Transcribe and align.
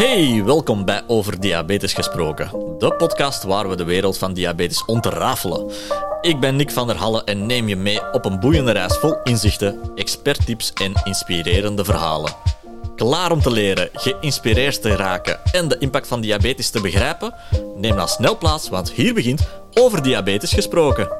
Hey, 0.00 0.44
welkom 0.44 0.84
bij 0.84 1.02
Over 1.06 1.40
Diabetes 1.40 1.92
Gesproken, 1.92 2.50
de 2.78 2.94
podcast 2.94 3.42
waar 3.42 3.68
we 3.68 3.76
de 3.76 3.84
wereld 3.84 4.18
van 4.18 4.32
diabetes 4.32 4.84
ontrafelen. 4.84 5.70
Ik 6.20 6.40
ben 6.40 6.56
Nick 6.56 6.70
van 6.70 6.86
der 6.86 6.96
Halle 6.96 7.24
en 7.24 7.46
neem 7.46 7.68
je 7.68 7.76
mee 7.76 8.12
op 8.12 8.24
een 8.24 8.40
boeiende 8.40 8.72
reis 8.72 8.96
vol 8.96 9.16
inzichten, 9.24 9.90
experttips 9.94 10.72
en 10.72 10.92
inspirerende 11.04 11.84
verhalen. 11.84 12.32
Klaar 12.96 13.32
om 13.32 13.40
te 13.40 13.50
leren, 13.50 13.88
geïnspireerd 13.92 14.82
te 14.82 14.96
raken 14.96 15.40
en 15.52 15.68
de 15.68 15.78
impact 15.78 16.08
van 16.08 16.20
diabetes 16.20 16.70
te 16.70 16.80
begrijpen? 16.80 17.34
Neem 17.76 17.96
dan 17.96 18.08
snel 18.08 18.38
plaats, 18.38 18.68
want 18.68 18.90
hier 18.90 19.14
begint 19.14 19.48
Over 19.74 20.02
Diabetes 20.02 20.52
Gesproken. 20.52 21.19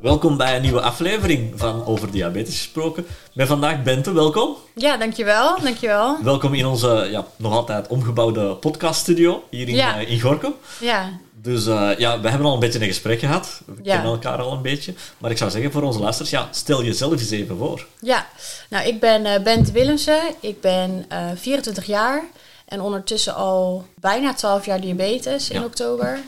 Welkom 0.00 0.36
bij 0.36 0.56
een 0.56 0.62
nieuwe 0.62 0.80
aflevering 0.80 1.52
van 1.56 1.84
Over 1.86 2.10
Diabetes 2.10 2.54
Gesproken. 2.56 3.06
Met 3.32 3.46
vandaag 3.48 3.82
Bente, 3.82 4.12
welkom. 4.12 4.56
Ja, 4.74 4.96
dankjewel. 4.96 5.60
dankjewel. 5.62 6.22
Welkom 6.22 6.54
in 6.54 6.66
onze 6.66 7.08
ja, 7.10 7.26
nog 7.36 7.52
altijd 7.52 7.88
omgebouwde 7.88 8.54
podcaststudio 8.54 9.42
hier 9.50 9.68
in, 9.68 9.74
Ja. 9.74 9.98
eh, 10.00 10.10
in 10.10 10.20
Gorkum. 10.20 10.54
Ja, 10.80 11.18
Dus 11.42 11.66
eh, 11.66 11.90
ja, 11.98 12.20
we 12.20 12.28
hebben 12.28 12.46
al 12.46 12.54
een 12.54 12.60
beetje 12.60 12.80
een 12.80 12.86
gesprek 12.86 13.18
gehad. 13.20 13.60
We 13.66 13.72
Ja. 13.82 13.92
kennen 13.94 14.12
elkaar 14.12 14.38
al 14.42 14.52
een 14.52 14.62
beetje. 14.62 14.94
Maar 15.18 15.30
ik 15.30 15.36
zou 15.38 15.50
zeggen 15.50 15.72
voor 15.72 15.82
onze 15.82 15.98
luisteraars, 16.00 16.30
ja, 16.30 16.48
stel 16.50 16.84
jezelf 16.84 17.12
eens 17.12 17.30
even 17.30 17.56
voor. 17.56 17.86
ja. 18.00 18.26
Nou, 18.70 18.86
ik 18.88 19.00
ben 19.00 19.24
eh 19.26 19.42
Bente 19.42 19.72
Willemsen. 19.72 20.20
Ik 20.40 20.60
ben 20.60 21.04
eh 21.08 21.18
24 21.34 21.84
jaar 21.86 22.22
en 22.64 22.80
ondertussen 22.80 23.34
al 23.34 23.84
bijna 24.00 24.34
12 24.34 24.66
jaar 24.66 24.80
diabetes 24.80 25.50
in 25.50 25.58
Ja. 25.60 25.66
oktober. 25.66 26.18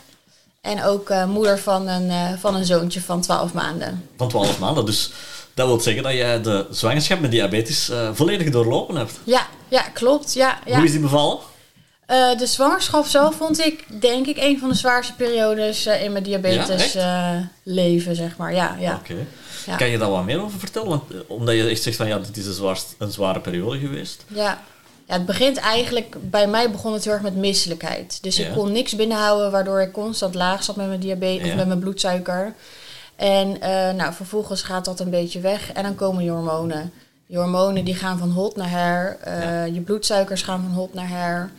En 0.62 0.82
ook 0.84 1.10
eh, 1.10 1.26
moeder 1.26 1.58
van 1.58 1.88
een, 1.88 2.10
eh, 2.10 2.32
van 2.38 2.54
een 2.54 2.64
zoontje 2.64 3.00
van 3.00 3.20
12 3.20 3.52
maanden. 3.52 4.08
Van 4.16 4.28
12 4.28 4.58
maanden. 4.58 4.86
Dus 4.86 5.10
dat 5.54 5.66
wil 5.66 5.80
zeggen 5.80 6.02
dat 6.02 6.12
jij 6.12 6.42
de 6.42 6.66
zwangerschap 6.70 7.20
met 7.20 7.30
diabetes 7.30 7.88
eh, 7.88 8.08
volledig 8.12 8.50
doorlopen 8.50 8.96
hebt. 8.96 9.20
Ja, 9.24 9.46
ja 9.68 9.82
klopt. 9.82 10.34
Ja, 10.34 10.58
ja. 10.66 10.74
Hoe 10.74 10.84
is 10.84 10.90
die 10.90 11.00
bevallen? 11.00 11.38
De 12.38 12.46
zwangerschap 12.46 13.06
zelf 13.06 13.34
vond 13.36 13.58
ik, 13.60 14.00
denk 14.00 14.26
ik, 14.26 14.36
een 14.36 14.58
van 14.58 14.68
de 14.68 14.74
zwaarste 14.74 15.12
periodes 15.14 15.86
in 15.86 16.12
mijn 16.12 16.24
diabetes 16.24 16.96
leven, 17.62 18.16
zeg 18.16 18.36
maar. 18.36 18.54
Ja, 18.54 18.76
ja. 18.78 19.00
Kan 19.76 19.88
je 19.88 19.98
daar 19.98 20.10
wat 20.10 20.24
meer 20.24 20.42
over 20.42 20.58
vertellen? 20.58 20.88
Want, 20.88 21.02
omdat 21.26 21.54
je 21.54 21.68
echt 21.68 21.82
zegt 21.82 21.96
van 21.96 22.06
ja, 22.06 22.18
dit 22.18 22.36
is 22.36 22.46
een, 22.46 22.52
zwaarst- 22.52 22.94
een 22.98 23.10
zware 23.12 23.40
periode 23.40 23.78
geweest. 23.78 24.24
Ja. 24.28 24.62
Ja, 25.12 25.18
het 25.18 25.26
begint 25.26 25.56
eigenlijk... 25.56 26.16
Bij 26.30 26.46
mij 26.46 26.70
begon 26.70 26.92
het 26.92 27.04
heel 27.04 27.12
erg 27.12 27.22
met 27.22 27.36
misselijkheid. 27.36 28.18
Dus 28.22 28.36
Ja. 28.36 28.46
ik 28.46 28.52
kon 28.54 28.72
niks 28.72 28.96
binnenhouden... 28.96 29.50
waardoor 29.50 29.80
ik 29.80 29.92
constant 29.92 30.34
laag 30.34 30.62
zat 30.64 30.76
met 30.76 30.86
mijn 30.86 31.00
diabetes... 31.00 31.44
Ja. 31.46 31.50
of 31.50 31.56
met 31.58 31.66
mijn 31.66 31.78
bloedsuiker. 31.78 32.54
En 33.16 33.60
eh, 33.60 33.94
nou, 33.94 34.12
vervolgens 34.12 34.62
gaat 34.62 34.84
dat 34.84 35.00
een 35.00 35.10
beetje 35.10 35.40
weg... 35.40 35.72
en 35.72 35.82
dan 35.82 35.94
komen 35.94 36.24
je 36.24 36.30
hormonen. 36.30 36.92
Je 37.26 37.36
hormonen 37.38 37.84
die 37.84 37.94
gaan 37.94 38.18
van 38.18 38.30
hot 38.30 38.56
naar 38.56 38.70
her. 38.70 39.16
eh, 39.20 39.40
Ja. 39.42 39.64
Je 39.64 39.80
bloedsuikers 39.80 40.42
gaan 40.42 40.62
van 40.62 40.72
hot 40.72 40.94
naar 40.94 41.08
her. 41.08 41.50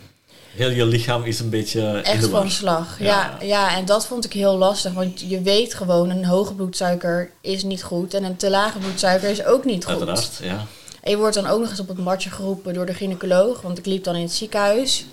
Heel 0.55 0.69
je 0.69 0.85
lichaam 0.85 1.23
is 1.23 1.39
een 1.39 1.49
beetje 1.49 1.81
in 1.81 2.03
Echt 2.03 2.25
van 2.27 2.51
slag. 2.51 2.99
Ja. 2.99 3.05
Ja. 3.05 3.37
Ja, 3.45 3.75
en 3.77 3.85
dat 3.85 4.05
vond 4.05 4.25
ik 4.25 4.33
heel 4.33 4.57
lastig. 4.57 4.93
Want 4.93 5.19
je 5.19 5.41
weet 5.41 5.73
gewoon... 5.73 6.09
een 6.09 6.25
hoge 6.25 6.53
bloedsuiker 6.53 7.31
is 7.41 7.63
niet 7.63 7.83
goed... 7.83 8.13
en 8.13 8.23
een 8.23 8.35
te 8.35 8.49
lage 8.49 8.77
bloedsuiker 8.77 9.29
is 9.29 9.45
ook 9.45 9.65
niet 9.65 9.85
goed. 9.85 9.93
Uiteraard, 9.93 10.39
ja. 10.41 10.65
En 11.03 11.11
je 11.11 11.17
wordt 11.17 11.35
dan 11.35 11.47
ook 11.47 11.59
nog 11.59 11.69
eens 11.69 11.79
op 11.79 11.87
het 11.87 11.97
matje 11.97 12.29
geroepen 12.29 12.73
door 12.73 12.85
de 12.85 12.93
gynaecoloog. 12.93 13.61
Want 13.61 13.77
ik 13.77 13.85
liep 13.85 14.03
dan 14.03 14.15
in 14.15 14.21
het 14.21 14.31
ziekenhuis. 14.31 15.05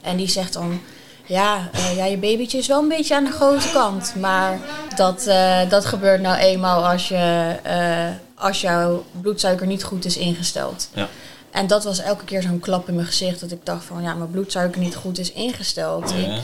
En 0.00 0.16
die 0.16 0.28
zegt 0.28 0.52
dan... 0.52 0.80
Ja, 1.26 1.68
eh, 1.72 1.96
ja, 1.96 2.04
je 2.04 2.16
babytje 2.16 2.58
is 2.58 2.66
wel 2.66 2.82
een 2.82 2.88
beetje 2.88 3.14
aan 3.14 3.24
de 3.24 3.30
grote 3.30 3.70
kant. 3.72 4.14
Maar 4.20 4.58
dat, 4.96 5.26
eh, 5.26 5.70
dat 5.70 5.84
gebeurt 5.84 6.20
nou 6.20 6.36
eenmaal 6.38 6.86
als, 6.86 7.08
je, 7.08 7.56
eh, 7.62 8.08
als 8.34 8.60
jouw 8.60 9.04
bloedsuiker 9.20 9.66
niet 9.66 9.84
goed 9.84 10.04
is 10.04 10.16
ingesteld. 10.16 10.88
ja. 10.94 11.08
En 11.50 11.66
dat 11.66 11.84
was 11.84 11.98
elke 11.98 12.24
keer 12.24 12.42
zo'n 12.42 12.60
klap 12.60 12.88
in 12.88 12.94
mijn 12.94 13.06
gezicht. 13.06 13.40
Dat 13.40 13.50
ik 13.50 13.66
dacht 13.66 13.84
van, 13.84 14.02
ja, 14.02 14.14
mijn 14.14 14.30
bloedsuiker 14.30 14.80
niet 14.80 14.94
goed 14.96 15.18
is 15.18 15.32
ingesteld. 15.32 16.10
ja. 16.10 16.16
Ik, 16.26 16.40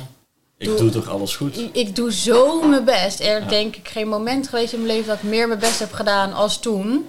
Ik 0.59 0.67
doe- 0.67 0.77
doe 0.77 0.91
toch 0.91 1.09
alles 1.09 1.37
goed? 1.37 1.59
ik, 1.59 1.69
ik 1.75 1.97
doe 1.97 2.13
zo 2.13 2.63
mijn 2.63 2.85
best. 2.85 3.21
Er 3.21 3.41
Ja. 3.43 3.49
denk 3.49 3.77
ik 3.77 3.89
geen 3.89 4.09
moment 4.09 4.49
geweest 4.49 4.73
in 4.73 4.79
mijn 4.83 4.93
leven 4.93 5.09
dat 5.09 5.17
ik 5.17 5.23
meer 5.23 5.49
mijn 5.49 5.61
best 5.61 5.79
heb 5.79 5.93
gedaan 5.93 6.33
als 6.33 6.59
toen. 6.61 7.09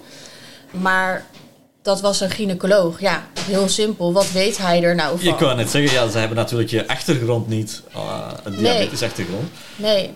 Maar 0.70 1.26
dat 1.82 2.00
was 2.00 2.20
een 2.20 2.30
gynaecoloog. 2.30 3.00
Ja, 3.00 3.26
heel 3.40 3.68
simpel. 3.68 4.12
Wat 4.12 4.30
weet 4.32 4.58
hij 4.58 4.82
er 4.82 4.94
nou 4.94 5.18
van? 5.18 5.26
Je 5.28 5.36
kan 5.36 5.56
net 5.56 5.70
zeggen, 5.70 5.92
ja, 5.92 6.08
ze 6.10 6.18
hebben 6.18 6.36
natuurlijk 6.36 6.70
je 6.70 6.88
achtergrond 6.88 7.48
niet, 7.48 7.82
uh, 7.96 8.28
een 8.44 8.56
diabetes 8.56 9.02
achtergrond. 9.02 9.48
Nee, 9.76 10.10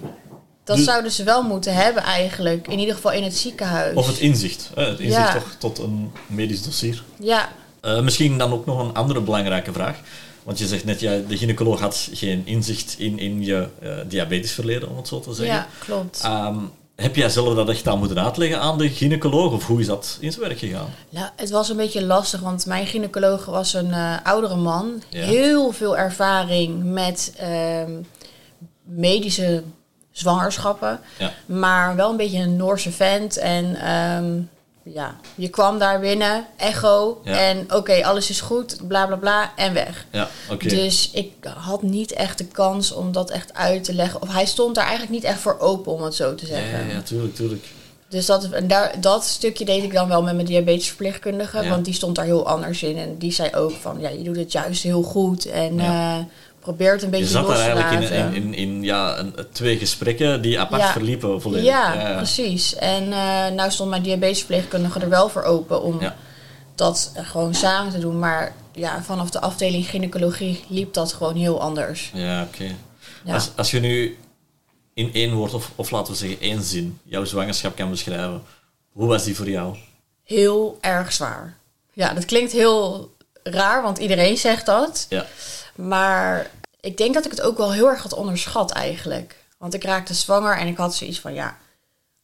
dat 0.65 0.77
Dus- 0.77 0.85
zouden 0.85 1.11
ze 1.13 1.25
wel 1.25 1.43
moeten 1.43 1.75
hebben 1.75 2.03
eigenlijk. 2.03 2.69
In 2.69 2.79
ieder 2.79 2.95
geval 2.95 3.13
in 3.13 3.23
het 3.23 3.37
ziekenhuis. 3.37 3.95
Of 3.97 4.07
het 4.07 4.19
inzicht. 4.19 4.71
hè, 4.75 4.85
het 4.89 4.99
inzicht 5.01 5.27
Ja. 5.27 5.33
toch 5.33 5.55
tot 5.59 5.79
een 5.79 6.11
medisch 6.27 6.63
dossier. 6.63 7.03
Ja, 7.21 7.49
Eh, 7.81 8.01
misschien 8.01 8.39
dan 8.39 8.53
ook 8.53 8.67
nog 8.67 8.81
een 8.81 8.95
andere 8.95 9.21
belangrijke 9.21 9.73
vraag. 9.73 9.97
Want 10.43 10.59
je 10.59 10.67
zegt 10.67 10.85
net, 10.85 11.01
ja, 11.01 11.19
de 11.29 11.37
gynaecoloog 11.37 11.81
had 11.81 12.09
geen 12.13 12.43
inzicht 12.45 12.95
in, 12.99 13.19
in 13.19 13.45
je 13.45 13.69
eh, 13.83 13.91
diabetesverleden, 14.09 14.89
om 14.89 14.97
het 14.97 15.09
zo 15.09 15.21
te 15.21 15.35
zeggen. 15.35 15.55
ja, 15.57 15.67
klopt. 15.79 16.21
Ehm, 16.23 16.57
heb 16.97 17.17
jij 17.17 17.29
zelf 17.29 17.55
dat 17.55 17.69
echt 17.69 17.89
aan 17.89 17.99
moeten 17.99 18.25
uitleggen 18.25 18.61
aan 18.61 18.79
de 18.79 18.89
gynaecoloog? 18.89 19.53
Of 19.53 19.67
hoe 19.67 19.81
is 19.81 19.87
dat 19.87 20.17
in 20.21 20.33
zijn 20.33 20.47
werk 20.47 20.59
gegaan? 20.59 20.95
Nou, 21.11 21.29
het 21.37 21.51
was 21.51 21.69
een 21.69 21.77
beetje 21.77 22.05
lastig, 22.05 22.41
want 22.41 22.67
mijn 22.67 22.87
gynaecoloog 22.87 23.45
was 23.45 23.75
een 23.75 23.93
eh, 23.93 24.17
oudere 24.23 24.57
man. 24.57 25.03
Ja. 25.09 25.25
Heel 25.25 25.73
veel 25.73 25.99
ervaring 25.99 26.85
met 26.85 27.35
ehm, 27.37 27.91
medische 28.83 29.63
zwangerschappen. 30.11 31.01
Ja. 31.19 31.33
Maar 31.47 31.97
wel 31.97 32.11
een 32.11 32.17
beetje 32.17 32.39
een 32.39 32.57
Noorse 32.57 32.93
vent. 32.93 33.37
En 33.37 33.75
ehm, 33.75 34.41
ja, 34.95 35.17
je 35.35 35.49
kwam 35.49 35.79
daar 35.79 36.01
binnen, 36.01 36.47
echo. 36.57 37.21
Ja. 37.25 37.39
En 37.39 37.67
oké, 37.75 38.05
alles 38.05 38.31
is 38.31 38.41
goed, 38.41 38.77
bla 38.89 39.07
bla 39.07 39.17
bla, 39.17 39.53
en 39.57 39.73
weg. 39.75 40.07
Ja. 40.13 40.29
Dus 40.59 41.11
ik 41.13 41.33
had 41.57 41.83
niet 41.83 42.13
echt 42.13 42.39
de 42.39 42.45
kans 42.47 42.93
om 42.93 43.13
dat 43.13 43.31
echt 43.31 43.55
uit 43.55 43.85
te 43.85 43.95
leggen. 43.95 44.23
Of 44.23 44.33
hij 44.33 44.47
stond 44.47 44.75
daar 44.75 44.85
eigenlijk 44.85 45.13
niet 45.15 45.25
echt 45.25 45.39
voor 45.41 45.59
open, 45.59 45.93
om 45.93 46.03
het 46.03 46.15
zo 46.15 46.35
te 46.35 46.47
zeggen. 46.47 46.87
ja, 46.89 46.95
ja, 46.95 47.01
tuurlijk, 47.03 47.35
tuurlijk. 47.35 47.65
Dus 48.09 48.27
dat, 48.27 48.45
en 48.51 48.69
daar, 48.69 49.01
dat 49.01 49.25
stukje 49.25 49.65
deed 49.65 49.83
ik 49.83 49.93
dan 49.93 50.09
wel 50.09 50.23
met 50.23 50.35
mijn 50.35 50.47
diabetesverpleegkundige. 50.47 51.69
Want 51.69 51.85
die 51.85 51.95
stond 51.95 52.15
daar 52.17 52.25
heel 52.25 52.47
anders 52.47 52.83
in. 52.83 52.97
En 52.97 53.19
die 53.19 53.33
zei 53.33 53.55
ook 53.55 53.73
van, 53.81 54.01
ja, 54.01 54.09
je 54.09 54.23
doet 54.23 54.37
het 54.37 54.53
juist 54.53 54.83
heel 54.83 55.03
goed. 55.03 55.47
En 55.47 55.75
Ja. 55.75 56.19
eh, 56.19 56.25
probeer 56.67 56.93
het 56.93 57.03
een 57.03 57.11
beetje 57.11 57.25
Je 57.25 57.31
zat 57.31 57.47
los 57.47 57.57
daar 57.57 57.65
te 57.65 57.81
eigenlijk 57.81 58.11
in, 58.11 58.35
in, 58.35 58.43
in, 58.45 58.55
in, 58.55 58.83
ja, 58.83 59.19
een, 59.19 59.35
twee 59.53 59.79
gesprekken 59.79 60.43
die 60.43 60.61
apart 60.61 60.83
Ja. 60.83 60.93
verliepen 60.93 61.41
volledig. 61.43 61.67
Ja, 61.67 62.15
precies. 62.17 62.75
En 62.75 63.13
eh 63.13 63.51
nou 63.55 63.71
stond 63.71 63.91
mijn 63.91 64.03
diabetesverpleegkundige 64.03 65.01
er 65.01 65.09
wel 65.09 65.29
voor 65.29 65.43
open 65.43 65.83
om 65.83 66.01
Ja. 66.01 66.17
dat 66.75 67.13
gewoon 67.17 67.55
samen 67.55 67.93
te 67.93 67.99
doen. 67.99 68.19
Maar 68.19 68.55
ja, 68.73 69.03
vanaf 69.03 69.31
de 69.31 69.41
afdeling 69.41 69.87
gynaecologie 69.87 70.65
liep 70.69 70.93
dat 70.95 71.13
gewoon 71.13 71.37
heel 71.37 71.61
anders. 71.61 72.11
Ja, 72.15 72.43
oké. 72.43 72.75
Ja. 73.25 73.35
Als, 73.35 73.51
als 73.57 73.71
je 73.71 73.81
nu 73.81 74.19
in 74.95 75.11
één 75.13 75.33
woord, 75.35 75.55
of, 75.55 75.71
of 75.75 75.91
laten 75.91 76.13
we 76.13 76.19
zeggen 76.19 76.41
één 76.41 76.63
zin, 76.63 76.99
jouw 77.05 77.25
zwangerschap 77.25 77.77
kan 77.77 77.91
beschrijven, 77.91 78.43
hoe 78.93 79.07
was 79.07 79.25
die 79.25 79.37
voor 79.37 79.49
jou? 79.51 79.77
Heel 80.25 80.79
erg 80.81 81.13
zwaar. 81.13 81.57
Ja, 81.93 82.15
dat 82.15 82.25
klinkt 82.25 82.53
heel 82.53 83.15
raar, 83.43 83.83
want 83.83 83.99
iedereen 83.99 84.37
zegt 84.37 84.67
dat. 84.67 85.07
Ja. 85.09 85.27
Maar 85.77 86.51
ik 86.81 86.97
denk 86.97 87.15
dat 87.15 87.25
ik 87.25 87.31
het 87.31 87.41
ook 87.41 87.57
wel 87.57 87.73
heel 87.73 87.89
erg 87.89 88.03
had 88.03 88.13
onderschat 88.15 88.71
eigenlijk. 88.71 89.37
Want 89.59 89.75
ik 89.75 89.85
raakte 89.85 90.15
zwanger 90.15 90.57
en 90.59 90.67
ik 90.67 90.77
had 90.77 90.95
zoiets 90.95 91.21
van, 91.21 91.35
ja, 91.35 91.57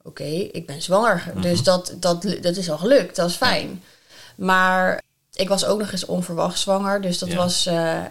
oké, 0.03 0.25
ik 0.53 0.67
ben 0.67 0.83
zwanger. 0.83 1.25
Mhm. 1.33 1.41
Dus 1.43 1.63
dat, 1.63 1.93
dat, 1.97 2.23
dat 2.41 2.57
is 2.57 2.71
al 2.71 2.79
gelukt, 2.79 3.17
dat 3.17 3.29
is 3.29 3.37
fijn. 3.37 3.83
Maar 4.37 5.01
ik 5.35 5.49
was 5.49 5.65
ook 5.65 5.79
nog 5.79 5.93
eens 5.93 6.07
onverwacht 6.07 6.59
zwanger. 6.59 7.01
Dus 7.01 7.19
dat 7.19 7.29
Ja. 7.29 7.37
was 7.37 7.67
eh, 7.67 7.97
eh, 7.97 8.05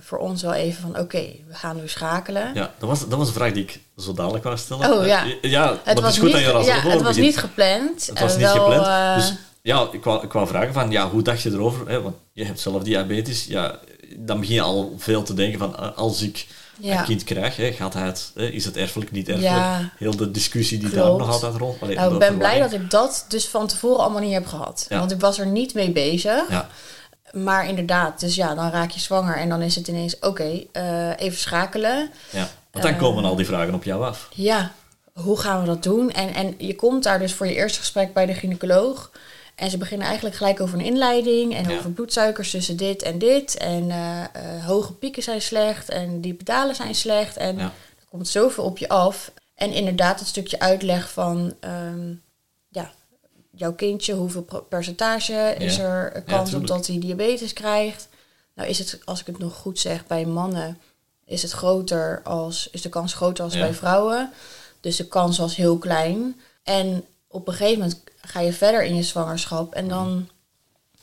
voor 0.00 0.18
ons 0.18 0.42
wel 0.42 0.52
even 0.54 0.82
van, 0.82 0.98
oké, 0.98 1.22
we 1.48 1.54
gaan 1.54 1.76
nu 1.76 1.88
schakelen. 1.88 2.50
Ja, 2.54 2.70
dat 2.78 2.88
was, 2.88 3.08
dat 3.08 3.18
was 3.18 3.28
een 3.28 3.34
vraag 3.34 3.52
die 3.52 3.62
ik 3.62 3.80
zo 3.96 4.12
dadelijk 4.12 4.44
wou 4.44 4.56
stellen. 4.58 4.92
Oh, 4.92 5.06
ja. 5.06 5.24
Ja 5.42 5.76
Het 5.84 6.00
was, 6.00 6.18
goed 6.18 6.32
niet, 6.32 6.38
ja, 6.42 6.62
het 6.88 7.02
was 7.02 7.16
niet 7.16 7.36
gepland. 7.38 8.06
Het 8.06 8.20
was 8.20 8.32
Eh, 8.32 8.38
niet 8.38 8.46
wel, 8.46 8.54
gepland. 8.64 8.86
eh, 8.86 9.14
Dus 9.14 9.32
ja, 9.66 9.88
ik 9.92 10.04
wou, 10.04 10.24
ik 10.24 10.32
wou 10.32 10.46
vragen 10.46 10.72
van, 10.72 10.90
ja, 10.90 11.10
hoe 11.10 11.22
dacht 11.22 11.42
je 11.42 11.50
erover? 11.50 11.88
Hè? 11.88 12.02
Want 12.02 12.16
je 12.32 12.44
hebt 12.44 12.60
zelf 12.60 12.82
diabetes. 12.82 13.44
Ja, 13.44 13.78
dan 14.16 14.40
begin 14.40 14.54
je 14.54 14.60
al 14.60 14.94
veel 14.98 15.22
te 15.22 15.34
denken 15.34 15.58
van, 15.58 15.76
eh, 15.76 15.96
als 15.96 16.22
ik 16.22 16.46
Ja. 16.80 16.98
een 16.98 17.04
kind 17.04 17.24
krijg, 17.24 17.56
hè, 17.56 17.72
gaat 17.72 17.94
hij 17.94 18.06
het, 18.06 18.30
hè, 18.34 18.46
is 18.48 18.64
het 18.64 18.76
erfelijk, 18.76 19.10
niet 19.12 19.28
erfelijk? 19.28 19.54
Ja. 19.54 19.90
Heel 19.98 20.16
de 20.16 20.30
discussie 20.30 20.78
die 20.78 20.90
Klopt. 20.90 21.06
daar 21.06 21.16
nog 21.18 21.30
altijd 21.30 21.54
rond... 21.56 21.82
Allee, 21.82 21.96
nou, 21.96 22.12
ik 22.12 22.18
ben 22.18 22.36
blij 22.38 22.58
dat 22.58 22.72
ik 22.72 22.90
dat 22.90 23.24
dus 23.28 23.48
van 23.48 23.66
tevoren 23.66 24.00
allemaal 24.00 24.20
niet 24.20 24.32
heb 24.32 24.46
gehad. 24.46 24.86
Ja. 24.88 24.98
Want 24.98 25.12
ik 25.12 25.20
was 25.20 25.38
er 25.38 25.46
niet 25.46 25.74
mee 25.74 25.90
bezig. 25.90 26.48
Ja, 26.50 26.68
Maar 27.32 27.68
inderdaad, 27.68 28.20
dus 28.20 28.34
ja, 28.34 28.54
dan 28.54 28.70
raak 28.70 28.90
je 28.90 29.00
zwanger 29.00 29.36
en 29.36 29.48
dan 29.48 29.62
is 29.62 29.74
het 29.74 29.88
ineens, 29.88 30.18
oké, 30.18 30.62
eh, 30.72 31.10
even 31.16 31.38
schakelen. 31.38 32.10
ja. 32.30 32.48
Want 32.70 32.84
dan 32.84 32.94
Eh. 32.94 33.00
komen 33.00 33.24
al 33.24 33.36
die 33.36 33.46
vragen 33.46 33.74
op 33.74 33.84
jou 33.84 34.04
af. 34.04 34.28
Ja, 34.34 34.72
hoe 35.12 35.38
gaan 35.38 35.60
we 35.60 35.66
dat 35.66 35.82
doen? 35.82 36.10
En, 36.10 36.34
en 36.34 36.54
je 36.58 36.74
komt 36.76 37.02
daar 37.02 37.18
dus 37.18 37.32
voor 37.32 37.46
je 37.46 37.54
eerste 37.54 37.78
gesprek 37.78 38.12
bij 38.12 38.26
de 38.26 38.34
gynaecoloog. 38.34 39.10
En 39.56 39.70
ze 39.70 39.78
beginnen 39.78 40.06
eigenlijk 40.06 40.36
gelijk 40.36 40.60
over 40.60 40.78
een 40.78 40.84
inleiding 40.84 41.54
en 41.54 41.68
Ja. 41.68 41.76
over 41.78 41.90
bloedsuikers 41.90 42.50
tussen 42.50 42.76
dit 42.76 43.02
en 43.02 43.18
dit. 43.18 43.56
En 43.56 43.90
eh, 43.90 44.22
eh, 44.24 44.64
hoge 44.66 44.92
pieken 44.92 45.22
zijn 45.22 45.42
slecht 45.42 45.88
en 45.88 46.20
diepe 46.20 46.44
dalen 46.44 46.74
zijn 46.74 46.94
slecht. 46.94 47.36
En 47.36 47.56
Ja. 47.56 47.62
er 47.64 48.06
komt 48.10 48.28
zoveel 48.28 48.64
op 48.64 48.78
je 48.78 48.88
af. 48.88 49.32
En 49.54 49.72
inderdaad 49.72 50.18
het 50.18 50.28
stukje 50.28 50.58
uitleg 50.58 51.10
van, 51.10 51.54
ehm, 51.60 52.14
ja, 52.68 52.90
jouw 53.50 53.72
kindje, 53.72 54.14
hoeveel 54.14 54.66
percentage 54.68 55.54
is 55.58 55.78
er 55.78 56.22
kans 56.26 56.54
op 56.54 56.66
dat 56.66 56.86
hij 56.86 56.98
diabetes 56.98 57.52
krijgt. 57.52 58.08
Nou 58.54 58.68
is 58.68 58.78
het, 58.78 58.98
als 59.04 59.20
ik 59.20 59.26
het 59.26 59.38
nog 59.38 59.54
goed 59.54 59.78
zeg, 59.78 60.06
bij 60.06 60.24
mannen 60.24 60.78
is 61.24 61.42
het 61.42 61.52
groter 61.52 62.20
als, 62.24 62.68
is 62.72 62.82
de 62.82 62.88
kans 62.88 63.14
groter 63.14 63.44
als 63.44 63.54
bij 63.54 63.74
vrouwen. 63.74 64.32
Dus 64.80 64.96
de 64.96 65.06
kans 65.06 65.38
was 65.38 65.56
heel 65.56 65.78
klein. 65.78 66.40
En 66.62 67.04
op 67.36 67.48
een 67.48 67.54
gegeven 67.54 67.78
moment 67.78 68.00
ga 68.20 68.40
je 68.40 68.52
verder 68.52 68.84
in 68.84 68.96
je 68.96 69.02
zwangerschap 69.02 69.74
en 69.74 69.88
dan 69.88 70.28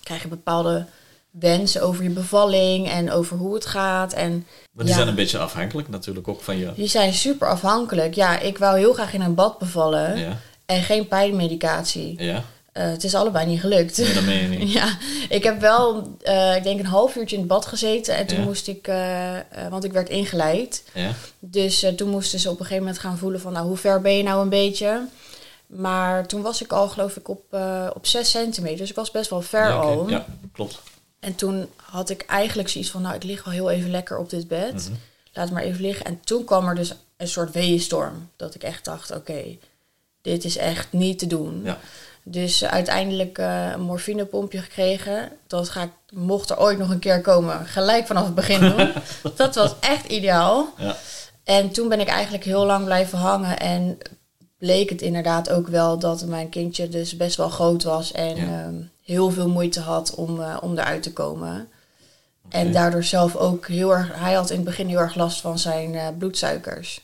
krijg 0.04 0.22
je 0.22 0.28
bepaalde 0.28 0.86
wensen 1.32 1.82
over 1.82 2.04
je 2.04 2.10
bevalling 2.10 2.90
en 2.90 3.12
over 3.12 3.38
hoe 3.38 3.54
het 3.54 3.66
gaat. 3.66 4.14
En 4.14 4.32
Maar 4.72 4.86
die 4.86 4.88
Ja. 4.88 4.94
zijn 4.94 5.08
een 5.08 5.16
beetje 5.16 5.38
afhankelijk 5.38 5.90
natuurlijk 5.90 6.28
ook 6.28 6.42
van 6.42 6.58
je. 6.58 6.72
die 6.76 6.88
zijn 6.88 7.14
super 7.14 7.48
afhankelijk. 7.50 8.14
Ja, 8.14 8.40
ik 8.40 8.58
wou 8.58 8.78
heel 8.78 8.94
graag 8.94 9.14
in 9.14 9.22
een 9.22 9.36
bad 9.36 9.58
bevallen 9.60 10.18
Ja, 10.18 10.38
en 10.66 10.84
geen 10.84 11.08
pijnmedicatie. 11.08 12.24
ja. 12.24 12.44
Eh, 12.72 12.86
het 12.86 13.04
is 13.04 13.16
allebei 13.16 13.46
niet 13.46 13.60
gelukt. 13.60 13.98
Nee, 13.98 14.14
dat 14.14 14.24
meen 14.24 14.52
je 14.52 14.58
niet. 14.58 14.72
Ja, 14.80 14.98
ik 15.30 15.44
heb 15.44 15.60
wel, 15.60 16.16
eh, 16.22 16.56
ik 16.56 16.64
denk 16.64 16.80
een 16.80 16.86
half 16.86 17.16
uurtje 17.16 17.36
in 17.36 17.42
het 17.42 17.52
bad 17.52 17.66
gezeten. 17.66 18.16
En 18.16 18.26
toen 18.26 18.38
Ja. 18.38 18.44
moest 18.44 18.68
ik, 18.68 18.88
eh, 18.88 19.38
want 19.70 19.84
ik 19.84 19.92
werd 19.94 20.10
ingeleid. 20.10 20.84
Ja, 20.94 21.12
Dus 21.40 21.86
toen 21.96 22.10
moesten 22.10 22.40
ze 22.40 22.48
op 22.50 22.54
een 22.60 22.66
gegeven 22.66 22.84
moment 22.84 23.02
gaan 23.02 23.18
voelen 23.18 23.40
van, 23.42 23.54
nou, 23.54 23.68
hoe 23.68 23.78
ver 23.78 24.02
ben 24.02 24.18
je 24.18 24.24
nou 24.24 24.42
een 24.42 24.50
beetje? 24.50 25.02
Maar 25.76 26.28
toen 26.28 26.42
was 26.42 26.62
ik 26.62 26.72
al, 26.72 26.88
geloof 26.88 27.16
ik, 27.16 27.30
op, 27.30 27.44
eh 27.50 27.90
op 27.94 28.06
6 28.06 28.30
centimeter. 28.30 28.78
Dus 28.78 28.90
ik 28.90 28.96
was 28.96 29.12
best 29.12 29.30
wel 29.30 29.42
ver 29.42 29.68
ja, 29.68 29.76
al. 29.76 30.10
ja 30.10 30.26
klopt. 30.52 30.82
En 31.20 31.36
toen 31.36 31.70
had 31.76 32.10
ik 32.10 32.26
eigenlijk 32.26 32.70
zoiets 32.70 32.92
van, 32.92 33.02
nou, 33.02 33.16
ik 33.16 33.24
lig 33.24 33.44
wel 33.44 33.54
heel 33.54 33.70
even 33.70 33.92
lekker 33.92 34.18
op 34.18 34.30
dit 34.30 34.48
bed. 34.48 34.74
Mhm. 34.74 34.94
Laat 35.34 35.52
maar 35.52 35.64
even 35.64 35.82
liggen. 35.82 36.06
En 36.06 36.20
toen 36.24 36.44
kwam 36.44 36.68
er 36.68 36.76
dus 36.76 36.94
een 37.18 37.28
soort 37.28 37.52
weeënstorm. 37.52 38.30
Dat 38.36 38.56
ik 38.56 38.64
echt 38.64 38.86
dacht, 38.86 39.12
oké, 39.12 39.58
dit 40.22 40.44
is 40.44 40.58
echt 40.58 40.88
niet 40.92 41.20
te 41.20 41.28
doen. 41.28 41.62
Ja. 41.64 41.78
Dus 42.24 42.66
uiteindelijk 42.66 43.38
eh, 43.38 43.72
een 43.72 43.82
morfinepompje 43.82 44.62
gekregen. 44.62 45.32
Dat 45.48 45.70
ga 45.70 45.84
ik, 45.84 45.92
mocht 46.14 46.50
er 46.50 46.60
ooit 46.60 46.78
nog 46.78 46.90
een 46.90 47.00
keer 47.00 47.22
komen, 47.22 47.66
gelijk 47.66 48.08
vanaf 48.08 48.26
het 48.26 48.36
begin 48.36 48.60
doen. 48.60 48.92
dat 49.36 49.56
was 49.56 49.76
echt 49.80 50.06
ideaal. 50.06 50.74
Ja. 50.78 50.96
En 51.44 51.72
toen 51.72 51.90
ben 51.90 52.00
ik 52.00 52.08
eigenlijk 52.08 52.44
heel 52.44 52.66
lang 52.66 52.86
blijven 52.86 53.18
hangen. 53.18 53.60
En 53.60 53.98
bleek 54.64 54.90
het 54.90 55.02
inderdaad 55.02 55.50
ook 55.50 55.68
wel 55.68 56.00
dat 56.00 56.26
mijn 56.26 56.50
kindje 56.50 56.90
dus 56.90 57.18
best 57.18 57.36
wel 57.36 57.50
groot 57.50 57.84
was. 57.84 58.12
En 58.12 58.36
Ja. 58.36 58.44
ehm, 58.64 58.74
heel 59.04 59.32
veel 59.32 59.50
moeite 59.50 59.80
had 59.80 60.16
om, 60.16 60.42
eh, 60.42 60.58
om 60.62 60.78
eruit 60.78 61.04
te 61.04 61.14
komen. 61.14 61.68
En 62.50 62.72
daardoor 62.72 63.04
zelf 63.04 63.36
ook 63.36 63.68
heel 63.68 63.94
erg... 63.96 64.10
Hij 64.14 64.34
had 64.34 64.50
in 64.50 64.56
het 64.56 64.66
begin 64.66 64.88
heel 64.88 65.00
erg 65.00 65.16
last 65.16 65.42
van 65.42 65.60
zijn 65.60 65.96
eh, 65.96 66.08
bloedsuikers. 66.18 67.02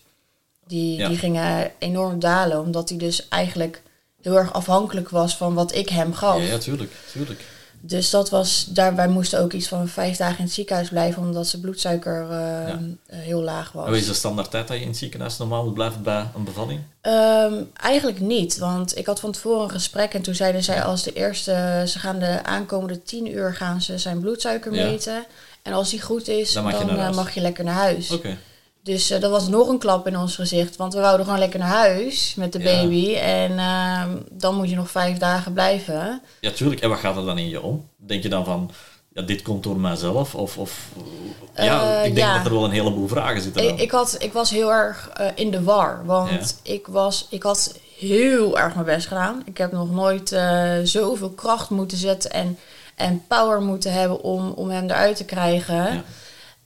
Die, 0.68 0.98
Ja. 0.98 1.08
die 1.08 1.18
gingen 1.18 1.72
enorm 1.80 2.20
dalen. 2.20 2.60
Omdat 2.62 2.90
hij 2.90 2.98
dus 2.98 3.28
eigenlijk 3.28 3.82
heel 4.22 4.38
erg 4.38 4.54
afhankelijk 4.54 5.10
was 5.10 5.38
van 5.38 5.54
wat 5.54 5.76
ik 5.76 5.90
hem 5.90 6.14
gaf. 6.14 6.38
Ja, 6.42 6.44
ja, 6.48 6.58
tuurlijk, 6.58 6.92
tuurlijk. 7.12 7.46
Dus 7.82 8.10
dat 8.10 8.30
was, 8.30 8.66
daarbij 8.70 9.08
moesten 9.08 9.40
ook 9.40 9.54
iets 9.54 9.68
van 9.68 9.88
vijf 9.88 10.18
dagen 10.18 10.38
in 10.38 10.44
het 10.44 10.54
ziekenhuis 10.54 10.90
blijven, 10.90 11.22
omdat 11.22 11.48
zijn 11.48 11.62
bloedsuiker 11.62 12.22
eh, 12.22 12.30
Ja. 12.30 12.80
eh, 13.06 13.20
heel 13.20 13.42
laag 13.42 13.72
was. 13.72 13.86
Wat 13.88 13.96
is 13.96 14.06
de 14.08 14.14
standaard 14.14 14.52
tijd 14.52 14.68
dat 14.68 14.78
je 14.78 14.82
in 14.84 14.90
het 14.90 14.98
ziekenhuis 14.98 15.38
normaal 15.38 15.64
moet 15.66 15.74
blijven 15.74 16.04
bij 16.04 16.26
een 16.36 16.44
bevalling? 16.44 16.80
Ehm, 17.02 17.54
eigenlijk 17.74 18.20
niet, 18.20 18.58
want 18.58 18.98
ik 18.98 19.06
had 19.06 19.20
van 19.20 19.32
tevoren 19.32 19.64
een 19.64 19.70
gesprek 19.70 20.14
en 20.14 20.22
toen 20.22 20.36
zeiden 20.36 20.64
zij 20.64 20.84
als 20.84 21.04
de 21.04 21.14
eerste, 21.14 21.84
ze 21.88 22.00
gaan 22.00 22.20
de 22.20 22.44
aankomende 22.44 23.04
tien 23.04 23.32
uur 23.32 23.56
gaan 23.56 23.82
ze 23.82 23.98
zijn 23.98 24.20
bloedsuiker 24.20 24.74
Ja. 24.74 24.86
meten. 24.86 25.26
En 25.62 25.74
als 25.74 25.90
die 25.90 26.02
goed 26.02 26.28
is, 26.28 26.54
Dan 26.54 26.64
dan, 26.64 26.72
mag 26.72 26.82
je 26.82 26.90
eh, 26.92 26.98
huis. 26.98 27.16
mag 27.16 27.34
je 27.34 27.42
lekker 27.42 27.64
naar 27.64 27.74
huis. 27.74 28.12
Oké. 28.12 28.38
Dus 28.84 29.10
eh, 29.10 29.22
dat 29.22 29.32
was 29.32 29.48
nog 29.48 29.68
een 29.68 29.78
klap 29.80 30.08
in 30.08 30.18
ons 30.18 30.36
gezicht, 30.36 30.76
want 30.76 30.94
we 30.94 31.00
wouden 31.00 31.26
gewoon 31.26 31.40
lekker 31.40 31.60
naar 31.60 31.68
huis 31.70 32.36
met 32.36 32.52
de 32.54 32.60
Ja. 32.60 32.64
baby. 32.66 33.14
En 33.16 33.60
ehm, 33.60 34.10
dan 34.32 34.56
moet 34.56 34.70
je 34.70 34.76
nog 34.76 34.90
vijf 34.92 35.18
dagen 35.18 35.54
blijven. 35.54 36.22
Ja, 36.40 36.52
tuurlijk. 36.52 36.82
En 36.82 36.90
wat 36.90 37.00
gaat 37.00 37.16
er 37.18 37.26
dan 37.26 37.38
in 37.38 37.50
je 37.50 37.62
om? 37.62 37.88
Denk 37.98 38.24
je 38.24 38.30
dan 38.30 38.46
van, 38.46 38.72
ja, 39.14 39.22
dit 39.22 39.42
komt 39.42 39.64
door 39.64 39.80
mijzelf? 39.80 40.36
Of, 40.36 40.58
of 40.58 40.88
ja, 41.56 41.82
Eh, 42.00 42.06
ik 42.06 42.16
denk 42.16 42.28
ja. 42.28 42.38
dat 42.38 42.46
er 42.46 42.52
wel 42.54 42.64
een 42.64 42.72
heleboel 42.72 43.08
vragen 43.08 43.42
zitten. 43.42 43.68
Ik, 43.68 43.80
ik, 43.80 43.92
had, 43.92 44.16
ik 44.20 44.34
was 44.34 44.50
heel 44.50 44.72
erg 44.74 45.10
eh, 45.14 45.28
in 45.36 45.52
de 45.52 45.64
war. 45.64 46.06
Want 46.06 46.60
ik, 46.64 46.88
was, 46.88 47.28
ik 47.30 47.44
had 47.44 47.76
heel 47.98 48.60
erg 48.60 48.74
mijn 48.74 48.86
best 48.86 49.08
gedaan. 49.08 49.42
Ik 49.46 49.58
heb 49.58 49.72
nog 49.72 49.92
nooit 49.92 50.40
zoveel 50.84 51.30
kracht 51.30 51.70
moeten 51.70 51.98
zetten 51.98 52.32
en, 52.32 52.58
en 52.96 53.24
power 53.28 53.62
moeten 53.62 53.94
hebben 53.94 54.24
om, 54.24 54.50
om 54.52 54.70
hem 54.70 54.84
eruit 54.90 55.16
te 55.16 55.26
krijgen. 55.26 56.04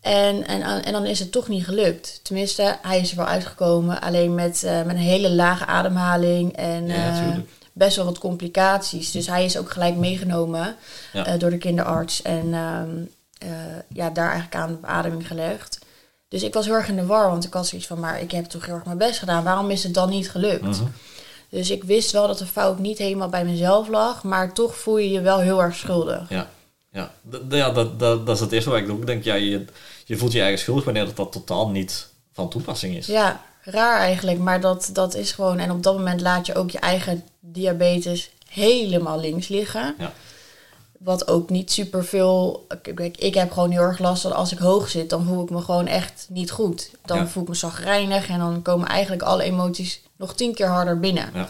En, 0.04 0.48
en, 0.48 0.84
en 0.84 0.92
dan 0.94 1.06
is 1.06 1.20
het 1.20 1.32
toch 1.32 1.48
niet 1.48 1.66
gelukt. 1.66 2.20
Tenminste, 2.24 2.78
hij 2.82 3.00
is 3.00 3.12
er 3.12 3.18
wel 3.18 3.26
uitgekomen. 3.26 4.02
Alleen 4.02 4.36
met, 4.36 4.64
eh, 4.64 4.76
met 4.78 4.96
een 4.96 5.02
hele 5.02 5.32
lage 5.32 5.66
ademhaling 5.66 6.56
en 6.56 6.88
Ja, 6.88 7.22
eh, 7.22 7.38
best 7.74 7.96
wel 7.96 8.06
wat 8.06 8.18
complicaties. 8.18 9.12
Dus 9.12 9.28
hij 9.28 9.46
is 9.46 9.58
ook 9.58 9.72
gelijk 9.72 9.96
meegenomen 9.96 10.76
Ja. 11.14 11.26
eh, 11.26 11.40
door 11.40 11.50
de 11.50 11.58
kinderarts. 11.58 12.22
En 12.22 12.54
ehm, 12.54 12.90
eh, 13.38 13.50
ja, 13.88 14.10
daar 14.10 14.32
eigenlijk 14.32 14.56
aan 14.56 14.72
de 14.72 14.78
beademing 14.82 15.28
gelegd. 15.28 15.80
Dus 16.28 16.44
ik 16.44 16.54
was 16.54 16.66
heel 16.66 16.76
erg 16.76 16.88
in 16.88 16.96
de 16.96 17.06
war, 17.06 17.30
want 17.30 17.44
ik 17.46 17.54
had 17.54 17.68
zoiets 17.68 17.88
van... 17.88 18.00
maar 18.00 18.22
ik 18.22 18.32
heb 18.32 18.46
toch 18.46 18.66
heel 18.66 18.76
erg 18.76 18.86
mijn 18.86 18.98
best 18.98 19.20
gedaan. 19.20 19.44
Waarom 19.44 19.70
is 19.72 19.84
het 19.84 19.94
dan 19.94 20.10
niet 20.10 20.30
gelukt? 20.32 20.62
Mhm. 20.62 20.84
Dus 21.50 21.70
ik 21.70 21.84
wist 21.84 22.12
wel 22.12 22.28
dat 22.28 22.38
de 22.38 22.46
fout 22.46 22.80
niet 22.80 22.98
helemaal 22.98 23.30
bij 23.30 23.46
mezelf 23.46 23.88
lag... 23.88 24.24
maar 24.24 24.54
toch 24.54 24.76
voel 24.78 24.98
je 24.98 25.10
je 25.12 25.22
wel 25.22 25.40
heel 25.40 25.62
erg 25.62 25.76
schuldig. 25.76 26.30
Ja, 26.30 26.48
ja. 26.94 27.12
Ja 27.50 27.70
dat, 27.70 28.00
dat, 28.00 28.26
dat 28.26 28.36
is 28.36 28.42
het 28.42 28.52
eerste 28.52 28.70
wat 28.70 28.80
ik 28.80 28.90
ook 28.90 29.06
denk. 29.06 29.24
Ja, 29.24 29.36
je, 29.36 29.66
je 30.06 30.18
voelt 30.18 30.32
je 30.32 30.42
eigen 30.42 30.60
schuldig 30.60 30.84
wanneer 30.84 31.06
dat, 31.06 31.16
dat 31.16 31.32
totaal 31.32 31.70
niet 31.70 32.08
van 32.34 32.50
toepassing 32.50 32.96
is. 32.96 33.06
Ja, 33.06 33.42
raar 33.62 34.00
eigenlijk, 34.00 34.40
maar 34.40 34.62
dat, 34.62 34.90
dat 34.94 35.16
is 35.16 35.32
gewoon... 35.32 35.60
en 35.60 35.72
op 35.72 35.84
dat 35.84 35.98
moment 35.98 36.22
laat 36.22 36.46
je 36.46 36.56
ook 36.56 36.70
je 36.72 36.80
eigen 36.80 37.24
diabetes 37.40 38.30
helemaal 38.48 39.20
links 39.20 39.48
liggen... 39.48 39.96
Ja. 40.00 40.14
Wat 41.00 41.28
ook 41.28 41.50
niet 41.50 41.72
super 41.72 42.06
veel. 42.06 42.68
Kijk, 42.82 43.18
ik 43.18 43.34
heb 43.34 43.52
gewoon 43.52 43.72
heel 43.72 43.82
erg 43.82 44.00
last 44.00 44.24
dat 44.24 44.34
als 44.34 44.52
ik 44.52 44.58
hoog 44.58 44.90
zit, 44.90 45.10
dan 45.10 45.26
voel 45.26 45.44
ik 45.44 45.50
me 45.50 45.62
gewoon 45.62 45.88
echt 45.88 46.26
niet 46.30 46.52
goed. 46.52 46.90
Dan 47.06 47.18
Ja. 47.18 47.28
voel 47.28 47.44
ik 47.44 47.50
me 47.50 47.56
zagrijnig 47.56 48.28
en 48.28 48.40
dan 48.40 48.62
komen 48.62 48.88
eigenlijk 48.88 49.22
alle 49.22 49.44
emoties 49.44 50.02
nog 50.16 50.36
tien 50.36 50.54
keer 50.54 50.68
harder 50.68 51.00
binnen. 51.00 51.30
Ja. 51.34 51.50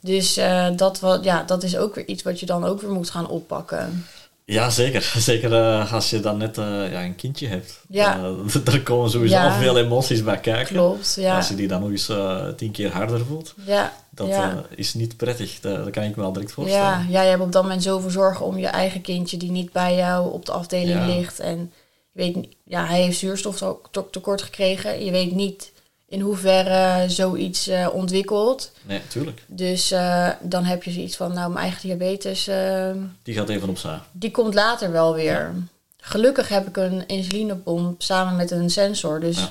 Dus 0.00 0.36
eh, 0.36 0.66
dat, 0.76 1.00
wa- 1.00 1.18
ja, 1.22 1.42
dat 1.42 1.62
is 1.62 1.76
ook 1.76 1.94
weer 1.94 2.06
iets 2.06 2.22
wat 2.22 2.40
je 2.40 2.46
dan 2.46 2.64
ook 2.64 2.80
weer 2.80 2.90
moet 2.90 3.10
gaan 3.10 3.28
oppakken. 3.28 4.06
Ja, 4.48 4.70
zeker. 4.70 5.02
Zeker 5.18 5.52
eh, 5.52 5.92
als 5.92 6.10
je 6.10 6.20
dan 6.20 6.36
net 6.36 6.58
eh, 6.58 6.64
ja, 6.92 7.04
een 7.04 7.14
kindje 7.16 7.46
hebt. 7.46 7.80
Ja. 7.88 8.18
Eh, 8.46 8.54
daar 8.64 8.80
komen 8.80 9.10
sowieso 9.10 9.34
Ja. 9.34 9.44
al 9.54 9.58
veel 9.60 9.78
emoties 9.78 10.24
bij 10.24 10.40
kijken. 10.40 10.74
Klopt, 10.74 11.14
ja. 11.14 11.36
Als 11.36 11.48
je 11.48 11.54
die 11.54 11.68
dan 11.68 11.80
nog 11.80 11.90
eens 11.90 12.10
tien 12.56 12.70
keer 12.70 12.92
harder 12.92 13.24
voelt, 13.26 13.54
Ja, 13.64 13.92
dat 14.10 14.26
ja. 14.28 14.64
is 14.74 14.94
niet 14.94 15.16
prettig. 15.16 15.60
Dat, 15.60 15.76
dat 15.84 15.90
kan 15.90 16.02
ik 16.02 16.16
me 16.16 16.22
wel 16.22 16.32
direct 16.32 16.52
voorstellen. 16.52 16.86
ja, 16.86 17.04
ja, 17.08 17.22
je 17.22 17.28
hebt 17.28 17.42
op 17.42 17.52
dat 17.52 17.62
moment 17.62 17.82
zoveel 17.82 18.10
zorgen 18.10 18.46
om 18.46 18.58
je 18.58 18.66
eigen 18.66 19.00
kindje 19.00 19.36
die 19.36 19.50
niet 19.50 19.72
bij 19.72 19.94
jou 19.96 20.32
op 20.32 20.46
de 20.46 20.52
afdeling 20.52 21.06
ligt. 21.06 21.40
En 21.40 21.72
je 22.12 22.22
weet, 22.22 22.48
ja, 22.64 22.86
hij 22.86 23.02
heeft 23.02 23.18
zuurstoftekort 23.18 24.42
gekregen. 24.42 25.04
Je 25.04 25.10
weet 25.10 25.32
niet 25.32 25.72
in 26.08 26.20
hoeverre 26.20 27.08
zoiets 27.10 27.66
eh, 27.68 27.88
ontwikkelt. 27.92 28.72
Nee, 28.82 29.00
tuurlijk. 29.08 29.42
Dus 29.46 29.90
eh, 29.90 30.28
dan 30.40 30.64
heb 30.64 30.82
je 30.82 30.90
zoiets 30.90 31.16
van, 31.16 31.32
nou, 31.32 31.48
mijn 31.52 31.62
eigen 31.64 31.80
diabetes, 31.88 32.46
eh, 32.46 32.90
Die 33.22 33.34
gaat 33.34 33.48
even 33.48 33.68
opzij. 33.68 33.98
die 34.12 34.30
komt 34.30 34.54
later 34.54 34.92
wel 34.92 35.14
weer. 35.14 35.54
Gelukkig 36.00 36.48
heb 36.48 36.66
ik 36.68 36.76
een 36.76 37.06
insulinepomp 37.06 38.02
samen 38.02 38.36
met 38.36 38.50
een 38.50 38.70
sensor. 38.70 39.20
Dus 39.20 39.38
Ja. 39.38 39.50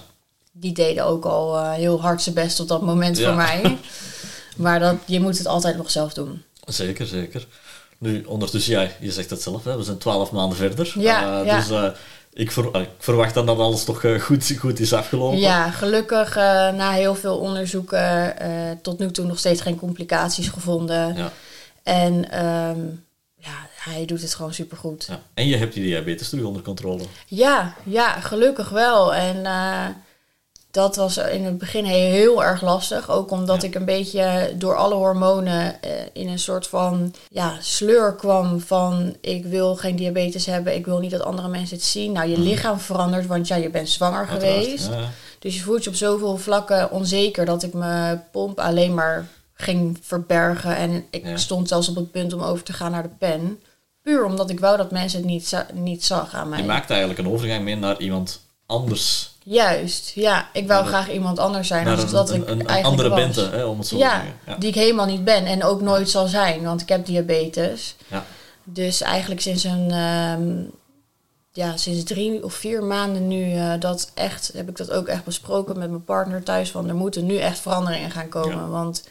die 0.52 0.74
deden 0.74 1.06
ook 1.06 1.26
al 1.26 1.58
eh, 1.58 1.72
heel 1.72 2.02
hard 2.02 2.22
zijn 2.22 2.36
best 2.36 2.60
op 2.60 2.68
dat 2.68 2.82
moment 2.82 3.18
Ja. 3.18 3.26
voor 3.28 3.36
mij. 3.36 3.78
maar 4.58 4.80
dat, 4.80 4.96
je 5.06 5.20
moet 5.20 5.38
het 5.38 5.48
altijd 5.48 5.78
nog 5.78 5.92
zelf 5.92 6.14
doen. 6.14 6.44
Zeker, 6.68 7.06
zeker. 7.06 7.48
Nu, 7.98 8.24
ondertussen, 8.24 8.74
ja, 8.82 8.90
je 9.00 9.12
zegt 9.12 9.30
het 9.30 9.42
zelf, 9.42 9.64
hè, 9.64 9.78
we 9.78 9.84
zijn 9.84 9.98
twaalf 9.98 10.32
maanden 10.32 10.58
verder. 10.58 10.94
Ja, 11.00 11.42
ja. 11.42 11.58
Dus 11.58 11.70
eh, 11.70 11.88
ik, 12.38 12.51
ver- 12.51 12.80
ik 12.82 12.89
verwacht 12.98 13.34
dan 13.34 13.46
dat 13.46 13.58
alles 13.60 13.84
toch 13.84 14.04
eh, 14.04 14.20
goed, 14.22 14.56
goed 14.60 14.80
is 14.80 14.94
afgelopen. 14.94 15.39
Ja, 15.39 15.72
gelukkig 15.72 16.36
eh, 16.36 16.44
na 16.74 16.92
heel 16.92 17.15
veel 17.15 17.38
onderzoeken 17.38 18.38
eh, 18.39 18.50
tot 18.82 19.00
nu 19.00 19.12
toe 19.12 19.25
nog 19.25 19.39
steeds 19.39 19.62
geen 19.62 19.77
complicaties 19.80 20.48
gevonden. 20.48 21.15
Ja, 21.15 21.32
En 21.84 22.32
ehm, 22.32 22.80
ja, 23.38 23.68
hij 23.75 24.06
doet 24.06 24.22
het 24.22 24.34
gewoon 24.36 24.54
supergoed. 24.54 25.06
ja. 25.10 25.20
En 25.34 25.48
je 25.48 25.58
hebt 25.58 25.74
die 25.74 25.84
diabetes 25.84 26.30
terug 26.30 26.46
onder 26.46 26.62
controle. 26.62 27.04
Ja, 27.27 27.74
ja, 27.84 28.20
gelukkig 28.20 28.70
wel. 28.70 29.13
En 29.15 29.46
dat 30.75 30.96
was 30.96 31.17
in 31.17 31.44
het 31.46 31.58
begin 31.58 31.84
heel 31.86 32.44
erg 32.44 32.62
lastig. 32.62 33.10
Ook 33.10 33.32
omdat 33.32 33.62
Ja. 33.62 33.67
ik 33.67 33.75
een 33.75 33.86
beetje 33.86 34.53
door 34.58 34.75
alle 34.75 34.96
hormonen 34.96 35.82
eh, 35.82 35.89
in 36.13 36.27
een 36.27 36.39
soort 36.39 36.67
van 36.67 37.13
ja, 37.29 37.53
sleur 37.60 38.13
kwam 38.15 38.60
van 38.60 39.15
ik 39.22 39.46
wil 39.46 39.75
geen 39.75 39.96
diabetes 39.96 40.46
hebben, 40.46 40.75
ik 40.75 40.86
wil 40.86 41.00
niet 41.00 41.12
dat 41.12 41.24
andere 41.24 41.48
mensen 41.48 41.75
het 41.75 41.86
zien. 41.86 42.12
Nou, 42.12 42.29
je 42.29 42.39
lichaam 42.39 42.79
verandert, 42.79 43.25
want 43.27 43.48
ja, 43.48 43.55
je 43.55 43.70
bent 43.70 43.89
zwanger. 43.89 44.27
Uiteraard. 44.29 44.63
geweest. 44.63 44.88
Ja. 44.88 45.10
Dus 45.39 45.55
je 45.55 45.62
voelt 45.62 45.84
je 45.84 45.89
op 45.89 45.96
zoveel 45.96 46.38
vlakken 46.38 46.91
onzeker 46.91 47.46
dat 47.46 47.63
ik 47.63 47.74
mijn 47.74 48.24
pomp 48.32 48.60
alleen 48.60 48.94
maar 48.94 49.27
ging 49.53 49.98
verbergen. 50.01 50.75
En 50.75 51.05
ik 51.10 51.25
Ja. 51.25 51.38
stond 51.38 51.67
zelfs 51.67 51.89
op 51.89 51.96
het 51.96 52.12
punt 52.12 52.34
om 52.34 52.41
over 52.41 52.63
te 52.63 52.74
gaan 52.74 52.91
naar 52.91 53.03
de 53.03 53.10
pen. 53.20 53.60
Puur 54.01 54.25
omdat 54.25 54.50
ik 54.50 54.60
wou 54.60 54.77
dat 54.77 54.91
mensen 54.91 55.20
het 55.20 55.27
niet, 55.27 55.65
niet 55.74 56.05
zag 56.05 56.34
aan 56.34 56.50
mij. 56.50 56.60
Je 56.60 56.65
maakt 56.65 56.89
eigenlijk 56.89 57.20
een 57.20 57.29
overgang 57.29 57.63
mee 57.63 57.75
naar 57.75 58.00
iemand 58.00 58.41
anders. 58.65 59.34
Juist, 59.43 60.12
ja. 60.15 60.50
Ik 60.53 60.67
wou 60.67 60.86
graag 60.86 61.12
iemand 61.12 61.39
anders 61.39 61.67
zijn 61.67 61.86
dan 61.86 62.00
een, 62.00 62.10
dat 62.12 62.29
een, 62.29 62.41
ik 62.41 62.50
een, 62.50 62.60
een 62.77 62.84
andere 62.84 63.10
was. 63.10 63.19
bente, 63.19 63.41
hè, 63.41 63.63
om 63.63 63.77
het 63.77 63.88
zo 63.88 63.95
te 63.95 64.01
Ja, 64.01 64.10
zeggen. 64.12 64.34
Ja. 64.45 64.55
die 64.55 64.69
ik 64.69 64.75
helemaal 64.75 65.05
niet 65.05 65.24
ben 65.24 65.45
en 65.45 65.63
ook 65.63 65.81
nooit 65.81 66.10
zal 66.10 66.27
zijn, 66.27 66.63
want 66.63 66.81
ik 66.81 66.89
heb 66.89 67.05
diabetes. 67.05 67.95
Ja. 68.07 68.25
Dus 68.63 69.01
eigenlijk 69.01 69.41
sinds 69.41 69.63
een, 69.63 69.91
ehm, 69.91 70.53
ja, 71.51 71.77
sinds 71.77 72.03
drie 72.03 72.43
of 72.43 72.53
vier 72.53 72.84
maanden 72.84 73.27
nu 73.27 73.53
eh, 73.53 73.74
dat 73.79 74.12
echt, 74.13 74.51
heb 74.55 74.69
ik 74.69 74.77
dat 74.77 74.91
ook 74.91 75.07
echt 75.07 75.24
besproken 75.24 75.77
met 75.79 75.89
mijn 75.89 76.03
partner 76.03 76.43
thuis. 76.43 76.72
Van 76.72 76.88
er 76.89 76.95
moeten 76.95 77.25
nu 77.25 77.38
echt 77.38 77.60
veranderingen 77.60 78.12
gaan 78.12 78.29
komen. 78.29 78.55
Ja. 78.57 78.67
Want 78.67 79.03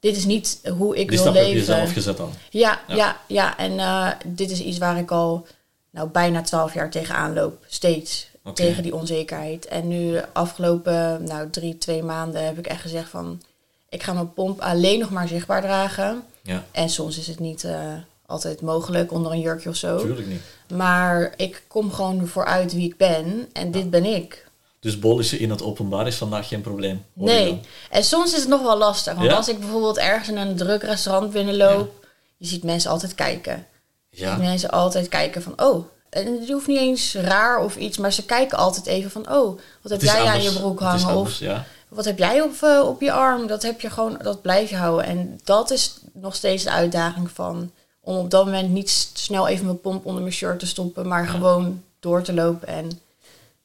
dit 0.00 0.16
is 0.16 0.24
niet 0.24 0.60
hoe 0.78 0.96
ik 0.96 1.08
Die 1.08 1.18
wil 1.18 1.18
stap 1.18 1.34
heb 1.34 1.44
je 1.46 1.50
leven. 1.50 1.74
zelf 1.74 1.92
gezet 1.92 2.16
dan. 2.16 2.30
Ja, 2.50 2.80
Ja. 2.88 2.94
ja. 2.96 3.16
ja, 3.26 3.56
En 3.58 3.78
eh, 3.78 4.08
dit 4.26 4.50
is 4.50 4.60
iets 4.60 4.78
waar 4.78 4.98
ik 4.98 5.10
al 5.10 5.46
nou, 5.90 6.08
bijna 6.08 6.42
twaalf 6.42 6.74
jaar 6.74 6.90
tegenaan 6.90 7.34
loop. 7.34 7.64
Steeds. 7.68 8.28
Tegen 8.54 8.82
die 8.82 8.94
onzekerheid. 8.94 9.66
En 9.66 9.88
nu 9.88 10.12
de 10.12 10.24
afgelopen 10.32 11.24
nou, 11.24 11.50
drie, 11.50 11.78
twee 11.78 12.02
maanden 12.02 12.44
heb 12.44 12.58
ik 12.58 12.66
echt 12.66 12.80
gezegd 12.80 13.08
van... 13.08 13.42
Ik 13.88 14.02
ga 14.02 14.12
mijn 14.12 14.32
pomp 14.32 14.60
alleen 14.60 14.98
nog 14.98 15.10
maar 15.10 15.28
zichtbaar 15.28 15.62
dragen. 15.62 16.22
Ja, 16.42 16.64
En 16.70 16.88
soms 16.88 17.18
is 17.18 17.26
het 17.26 17.38
niet 17.38 17.64
eh, 17.64 17.92
altijd 18.26 18.60
mogelijk 18.60 19.12
onder 19.12 19.32
een 19.32 19.40
jurkje 19.40 19.68
of 19.68 19.76
zo. 19.76 19.94
natuurlijk 19.94 20.26
niet. 20.26 20.42
Maar 20.74 21.32
ik 21.36 21.62
kom 21.66 21.92
gewoon 21.92 22.26
vooruit 22.26 22.72
wie 22.72 22.88
ik 22.88 22.96
ben. 22.96 23.48
En 23.52 23.70
dit 23.70 23.90
ben 23.90 24.04
ik. 24.04 24.48
Dus 24.80 24.98
bollissen 24.98 25.38
in 25.38 25.50
het 25.50 25.62
openbaar 25.62 26.06
is 26.06 26.16
vandaag 26.16 26.48
geen 26.48 26.60
probleem. 26.60 27.04
je 27.12 27.24
Nee. 27.24 27.60
En 27.90 28.04
soms 28.04 28.32
is 28.32 28.40
het 28.40 28.48
nog 28.48 28.62
wel 28.62 28.78
lastig. 28.78 29.14
Want 29.14 29.26
Ja? 29.26 29.36
als 29.36 29.48
ik 29.48 29.58
bijvoorbeeld 29.58 29.98
ergens 29.98 30.28
in 30.28 30.36
een 30.36 30.56
druk 30.56 30.82
restaurant 30.82 31.32
binnenloop... 31.32 32.00
Je 32.40 32.46
ziet 32.46 32.64
mensen 32.64 32.90
altijd 32.90 33.14
kijken. 33.14 33.66
Ja, 34.10 34.36
mensen 34.36 34.70
altijd 34.70 35.08
kijken 35.08 35.42
van, 35.42 35.62
oh, 35.62 35.84
en 36.10 36.40
het 36.40 36.50
hoeft 36.50 36.66
niet 36.66 36.78
eens 36.78 37.14
raar 37.14 37.58
of 37.58 37.76
iets, 37.76 37.98
maar 37.98 38.12
ze 38.12 38.24
kijken 38.24 38.58
altijd 38.58 38.86
even 38.86 39.10
van, 39.10 39.32
oh, 39.32 39.58
wat 39.82 39.92
heb 39.92 40.02
jij 40.02 40.24
aan 40.24 40.42
je 40.42 40.52
broek 40.52 40.80
hangen? 40.80 41.06
anders, 41.06 41.34
Of 41.34 41.38
ja. 41.38 41.64
wat 41.88 42.04
heb 42.04 42.18
jij 42.18 42.40
op, 42.40 42.62
eh, 42.62 42.82
op 42.86 43.00
je 43.00 43.12
arm? 43.12 43.46
Dat 43.46 43.62
heb 43.62 43.80
je 43.80 43.90
gewoon, 43.90 44.18
dat 44.22 44.42
blijf 44.42 44.70
je 44.70 44.76
houden. 44.76 45.06
En 45.06 45.40
dat 45.44 45.70
is 45.70 45.98
nog 46.12 46.34
steeds 46.34 46.64
de 46.64 46.70
uitdaging 46.70 47.30
van, 47.30 47.70
om 48.00 48.16
op 48.16 48.30
dat 48.30 48.44
moment 48.44 48.70
niet 48.70 49.10
snel 49.12 49.48
even 49.48 49.64
mijn 49.64 49.80
pomp 49.80 50.06
onder 50.06 50.22
mijn 50.22 50.34
shirt 50.34 50.58
te 50.58 50.66
stoppen, 50.66 51.08
maar 51.08 51.26
gewoon 51.26 51.82
door 52.00 52.22
te 52.22 52.32
lopen 52.32 52.68
en 52.68 53.00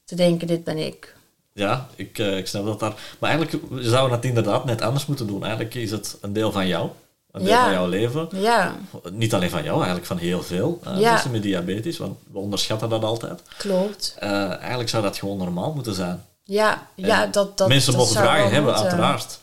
te 0.06 0.16
denken, 0.16 0.48
dit 0.48 0.64
ben 0.64 0.78
ik. 0.78 1.16
Ja, 1.54 1.88
ik, 1.96 2.20
eh, 2.20 2.38
ik 2.38 2.48
snap 2.48 2.66
dat 2.66 2.80
daar. 2.80 2.94
Maar 3.20 3.30
eigenlijk 3.30 3.64
zouden 3.70 4.10
we 4.10 4.16
het 4.16 4.26
inderdaad 4.26 4.66
net 4.66 4.82
anders 4.82 5.06
moeten 5.06 5.28
doen. 5.28 5.44
Eigenlijk 5.44 5.76
is 5.76 5.92
het 5.92 6.18
een 6.22 6.34
deel 6.34 6.52
van 6.52 6.68
jou, 6.68 6.90
een 7.36 7.44
deel 7.44 7.54
Ja. 7.54 7.64
van 7.64 7.72
jouw 7.74 7.88
leven. 7.88 8.28
Ja, 8.32 8.76
Niet 9.12 9.34
alleen 9.34 9.50
van 9.50 9.64
jou, 9.64 9.76
eigenlijk 9.76 10.06
van 10.06 10.18
heel 10.18 10.42
veel 10.44 10.80
eh, 10.84 11.00
Ja. 11.00 11.12
mensen 11.12 11.32
met 11.32 11.42
diabetes, 11.44 11.98
want 11.98 12.18
we 12.32 12.38
onderschatten 12.40 12.90
dat 12.90 13.04
altijd. 13.04 13.42
klopt. 13.58 14.16
Eh, 14.20 14.58
eigenlijk 14.60 14.90
zou 14.90 15.04
dat 15.04 15.18
gewoon 15.18 15.38
normaal 15.38 15.74
moeten 15.74 15.94
zijn. 15.94 16.26
Ja, 16.44 16.88
ja 16.96 17.26
dat, 17.26 17.58
dat 17.58 17.68
Mensen 17.68 17.92
dat 17.92 18.02
mogen 18.02 18.16
vragen 18.22 18.52
hebben, 18.52 18.64
moeten. 18.74 18.82
uiteraard. 18.90 19.40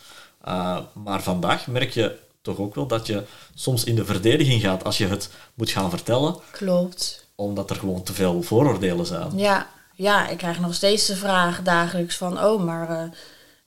Uh, 0.49 0.79
maar 0.93 1.23
vandaag 1.23 1.67
merk 1.67 1.91
je 1.91 2.19
toch 2.43 2.59
ook 2.59 2.75
wel 2.75 2.87
dat 2.87 3.07
je 3.07 3.23
soms 3.55 3.85
in 3.85 3.95
de 3.95 4.05
verdediging 4.05 4.61
gaat 4.63 4.85
als 4.85 4.99
je 4.99 5.07
het 5.09 5.29
moet 5.55 5.71
gaan 5.71 5.91
vertellen, 5.91 6.37
Klopt. 6.51 7.27
omdat 7.35 7.71
er 7.71 7.77
gewoon 7.77 8.03
te 8.03 8.13
veel 8.13 8.43
vooroordelen 8.43 9.07
zijn. 9.07 9.39
Ja, 9.39 9.67
ja, 9.95 10.29
ik 10.29 10.39
krijg 10.39 10.61
nog 10.61 10.75
steeds 10.75 11.07
de 11.07 11.17
vraag 11.17 11.63
dagelijks 11.63 12.17
van... 12.17 12.45
oh, 12.45 12.63
maar 12.65 12.91
eh, 12.91 13.05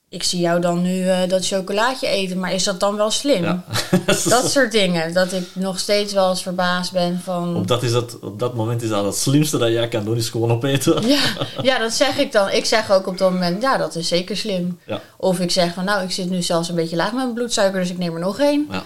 ik 0.10 0.24
zie 0.24 0.40
jou 0.40 0.62
dan 0.62 0.82
nu 0.82 1.08
eh, 1.08 1.30
dat 1.30 1.48
chocolaatje 1.48 2.08
eten, 2.08 2.40
maar 2.40 2.54
is 2.54 2.64
dat 2.64 2.80
dan 2.80 2.96
wel 2.96 3.12
slim? 3.12 3.44
Ja. 3.44 3.64
Dat 4.30 4.52
soort 4.52 4.72
dingen. 4.72 5.14
Dat 5.14 5.32
ik 5.34 5.48
nog 5.54 5.80
steeds 5.80 6.14
wel 6.14 6.30
eens 6.30 6.42
verbaasd 6.42 6.92
ben 6.92 7.20
van... 7.24 7.56
op, 7.56 7.68
dat 7.68 7.84
is 7.84 7.94
het, 7.94 8.20
op 8.20 8.40
dat 8.40 8.56
moment 8.56 8.82
is 8.82 8.90
dat 8.90 9.06
het 9.06 9.16
slimste 9.16 9.58
dat 9.58 9.70
jij 9.70 9.88
kan 9.88 10.06
doen, 10.06 10.18
is 10.18 10.30
gewoon 10.30 10.52
opeten. 10.52 11.08
Ja, 11.08 11.22
ja, 11.62 11.80
dat 11.80 11.94
zeg 11.94 12.18
ik 12.18 12.32
dan. 12.32 12.50
Ik 12.50 12.66
zeg 12.66 12.92
ook 12.92 13.08
op 13.08 13.18
dat 13.18 13.32
moment, 13.32 13.62
ja, 13.62 13.78
dat 13.78 13.96
is 13.96 14.08
zeker 14.08 14.38
slim. 14.38 14.80
Ja. 14.86 15.02
Of 15.18 15.40
ik 15.40 15.52
zeg 15.52 15.74
van, 15.74 15.86
nou, 15.86 16.04
ik 16.04 16.12
zit 16.12 16.30
nu 16.30 16.42
zelfs 16.42 16.70
een 16.70 16.76
beetje 16.76 16.96
laag 16.96 17.12
met 17.12 17.24
mijn 17.24 17.34
bloedsuiker, 17.34 17.80
dus 17.80 17.90
ik 17.90 17.98
neem 17.98 18.14
er 18.14 18.20
nog 18.20 18.40
één. 18.40 18.68
Ja. 18.72 18.84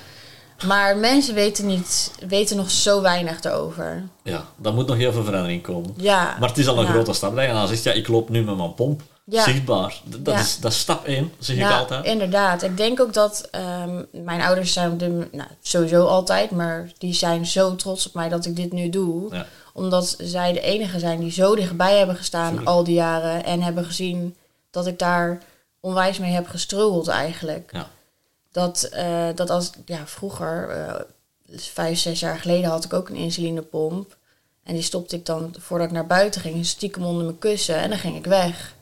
Maar 0.68 0.98
mensen 0.98 1.34
weten, 1.34 1.66
niet, 1.66 2.12
weten 2.28 2.58
nog 2.58 2.72
zo 2.72 3.02
weinig 3.02 3.44
erover. 3.44 4.04
ja, 4.24 4.46
daar 4.58 4.74
moet 4.74 4.88
nog 4.88 4.98
heel 4.98 5.12
veel 5.12 5.24
verandering 5.24 5.62
komen. 5.62 5.94
Ja. 5.98 6.36
Maar 6.40 6.50
het 6.50 6.58
is 6.58 6.68
al 6.68 6.80
een 6.80 6.88
grote 6.88 7.14
stap. 7.14 7.36
Dat 7.36 7.46
je 7.46 7.52
dan 7.52 7.68
zegt, 7.68 7.84
ja, 7.84 7.92
ik 7.92 8.08
loop 8.08 8.30
nu 8.30 8.44
met 8.44 8.58
mijn 8.58 8.74
pomp. 8.74 9.02
Ja. 9.30 9.44
Zichtbaar. 9.44 10.02
Dat, 10.06 10.34
Ja. 10.36 10.40
is, 10.40 10.60
dat 10.60 10.72
is 10.72 10.80
stap 10.80 11.06
1, 11.06 11.32
zeg 11.40 11.56
ik 11.56 11.62
Ja, 11.62 11.78
altijd. 11.80 12.06
inderdaad. 12.06 12.64
Ik 12.64 12.78
denk 12.78 13.00
ook 13.00 13.14
dat 13.14 13.48
ehm, 13.52 14.04
mijn 14.12 14.42
ouders 14.42 14.74
zijn 14.74 14.92
op 14.92 15.00
dit- 15.00 15.34
nou, 15.34 15.50
sowieso 15.62 16.06
altijd, 16.06 16.52
maar 16.52 16.92
die 16.98 17.14
zijn 17.14 17.46
zo 17.46 17.76
trots 17.76 18.08
op 18.08 18.14
mij 18.14 18.30
dat 18.30 18.46
ik 18.46 18.56
dit 18.56 18.72
nu 18.74 18.90
doe. 18.90 19.34
Ja. 19.36 19.46
Omdat 19.74 20.16
zij 20.22 20.54
de 20.54 20.62
enige 20.62 21.00
zijn 21.00 21.20
die 21.20 21.32
zo 21.32 21.56
dichtbij 21.56 21.98
hebben 21.98 22.16
gestaan 22.16 22.48
Tuurlijk. 22.48 22.70
al 22.70 22.84
die 22.84 22.94
jaren 22.96 23.44
en 23.46 23.62
hebben 23.62 23.86
gezien 23.86 24.36
dat 24.72 24.88
ik 24.88 25.00
daar 25.00 25.42
onwijs 25.80 26.20
mee 26.20 26.32
heb 26.32 26.48
gestruggeld 26.48 27.08
eigenlijk. 27.08 27.70
Ja. 27.74 27.88
Dat, 28.52 28.84
eh, 28.84 29.28
dat 29.36 29.50
als, 29.50 29.70
ja, 29.86 30.02
vroeger, 30.06 30.70
eh, 30.70 30.96
vijf, 31.56 32.00
zes 32.00 32.20
jaar 32.20 32.38
geleden 32.40 32.70
had 32.70 32.86
ik 32.86 32.94
ook 32.94 33.10
een 33.10 33.16
insulinepomp. 33.16 34.18
En 34.64 34.74
die 34.74 34.84
stopte 34.84 35.16
ik 35.16 35.26
dan, 35.26 35.54
voordat 35.60 35.88
ik 35.88 35.94
naar 35.94 36.08
buiten 36.08 36.42
ging, 36.42 36.66
stiekem 36.66 37.04
onder 37.06 37.24
mijn 37.24 37.40
kussen 37.40 37.76
en 37.76 37.90
dan 37.90 38.00
ging 38.00 38.16
ik 38.18 38.26
weg. 38.26 38.76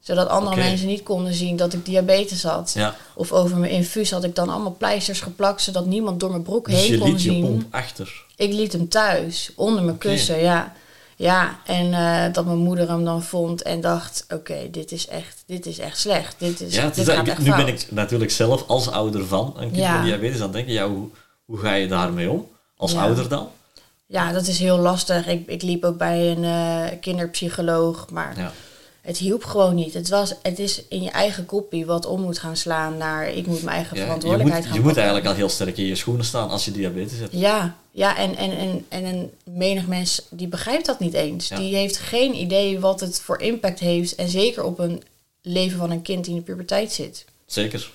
Zodat 0.00 0.28
andere 0.28 0.56
mensen 0.56 0.86
niet 0.86 1.02
konden 1.02 1.34
zien 1.34 1.56
dat 1.56 1.72
ik 1.72 1.84
diabetes 1.84 2.42
had. 2.42 2.72
Ja. 2.74 2.94
Of 3.14 3.32
over 3.32 3.56
mijn 3.56 3.72
infuus 3.72 4.10
had 4.10 4.24
ik 4.24 4.34
dan 4.34 4.48
allemaal 4.48 4.74
pleisters 4.78 5.20
geplakt, 5.20 5.62
zodat 5.62 5.86
niemand 5.86 6.20
door 6.20 6.30
mijn 6.30 6.42
broek 6.42 6.66
Dus 6.70 6.80
heen 6.80 6.90
je 6.92 6.98
kon 6.98 7.10
liet 7.10 7.22
je 7.22 7.30
zien. 7.30 7.42
pomp 7.42 7.64
achter. 7.74 8.24
Ik 8.36 8.52
liet 8.52 8.72
hem 8.72 8.88
thuis, 8.88 9.50
onder 9.56 9.82
mijn 9.82 9.98
kussen, 9.98 10.38
ja. 10.40 10.72
Ja, 11.16 11.58
en 11.66 11.92
eh, 11.94 12.32
dat 12.32 12.44
mijn 12.44 12.58
moeder 12.58 12.88
hem 12.88 13.04
dan 13.04 13.22
vond 13.22 13.62
en 13.62 13.80
dacht, 13.80 14.24
oké, 14.34 14.68
dit 14.70 14.92
is 14.92 15.08
echt, 15.08 15.42
dit 15.46 15.66
is 15.66 15.78
echt 15.78 15.98
slecht. 15.98 16.34
Dit 16.38 16.60
is, 16.60 16.74
Ja, 16.74 16.88
is 16.90 16.94
dit 16.96 17.08
gaat 17.10 17.28
echt 17.28 17.38
nu 17.38 17.44
fout. 17.44 17.56
ben 17.64 17.74
ik 17.74 17.86
natuurlijk 17.90 18.30
zelf 18.30 18.64
als 18.68 18.90
ouder 18.90 19.26
van 19.26 19.52
een 19.56 19.64
kind 19.70 19.76
Ja. 19.76 19.92
met 19.96 20.04
diabetes 20.04 20.40
aan 20.40 20.52
denken, 20.52 20.72
ja, 20.72 20.88
hoe, 20.88 21.08
hoe 21.44 21.58
ga 21.58 21.72
je 21.74 21.88
daarmee 21.88 22.30
om? 22.30 22.48
Als 22.76 22.92
Ja. 22.92 23.02
ouder 23.02 23.28
dan? 23.28 23.48
Ja, 24.06 24.32
dat 24.32 24.46
is 24.46 24.58
heel 24.58 24.78
lastig. 24.78 25.26
Ik, 25.26 25.48
ik 25.48 25.62
liep 25.62 25.84
ook 25.84 25.96
bij 25.98 26.30
een 26.30 26.44
eh, 26.44 26.98
kinderpsycholoog, 27.00 28.10
maar 28.10 28.38
Ja. 28.38 28.52
Het 29.10 29.18
hielp 29.18 29.44
gewoon 29.44 29.74
niet. 29.74 29.94
Het, 29.94 30.08
was, 30.08 30.34
het 30.42 30.58
is 30.58 30.82
in 30.88 31.02
je 31.02 31.10
eigen 31.10 31.46
koppie 31.46 31.86
wat 31.86 32.06
om 32.06 32.20
moet 32.20 32.38
gaan 32.38 32.56
slaan 32.56 32.96
naar 32.96 33.28
ik 33.28 33.46
moet 33.46 33.62
mijn 33.62 33.76
eigen 33.76 33.96
Ja, 33.96 34.02
je 34.02 34.08
moet, 34.10 34.20
verantwoordelijkheid 34.20 34.64
je 34.64 34.70
gaan 34.70 34.80
moet 34.88 34.96
eigenlijk 34.96 35.26
al 35.26 35.34
heel 35.34 35.48
sterk 35.48 35.76
in 35.76 35.86
je 35.86 35.94
schoenen 35.94 36.24
staan 36.24 36.48
als 36.50 36.64
je 36.64 36.70
diabetes 36.70 37.18
hebt. 37.18 37.32
Ja, 37.32 37.76
ja 37.90 38.16
en, 38.16 38.36
en, 38.36 38.56
en, 38.56 38.84
en 38.88 39.04
een 39.04 39.30
menig 39.44 39.86
mens 39.86 40.22
die 40.30 40.48
begrijpt 40.48 40.86
dat 40.86 41.00
niet 41.00 41.14
eens. 41.14 41.48
Ja. 41.48 41.56
Die 41.56 41.74
heeft 41.76 41.98
geen 41.98 42.34
idee 42.34 42.80
wat 42.80 43.00
het 43.00 43.20
voor 43.20 43.40
impact 43.40 43.78
heeft. 43.78 44.14
En 44.14 44.28
zeker 44.28 44.62
op 44.64 44.78
een 44.78 45.02
leven 45.42 45.78
van 45.78 45.90
een 45.90 46.02
kind 46.02 46.24
die 46.24 46.32
in 46.34 46.38
de 46.38 46.44
puberteit 46.44 46.92
zit. 46.92 47.24
Zeker. 47.46 47.90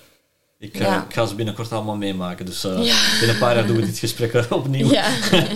Ik, 0.58 0.74
eh, 0.74 1.00
ik 1.08 1.14
ga 1.14 1.26
ze 1.26 1.34
binnenkort 1.34 1.72
allemaal 1.72 1.96
meemaken. 1.96 2.46
Dus 2.46 2.62
Ja. 2.62 2.70
binnen 2.74 3.28
een 3.28 3.38
paar 3.38 3.54
jaar 3.54 3.66
doen 3.66 3.76
we 3.76 3.86
dit 3.86 3.98
gesprek 3.98 4.46
opnieuw. 4.50 4.90
Ja, 4.90 5.08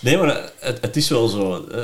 Nee, 0.00 0.16
maar 0.16 0.50
het, 0.58 0.78
het 0.80 0.96
is 0.96 1.08
wel 1.08 1.28
zo. 1.28 1.66
eh, 1.66 1.82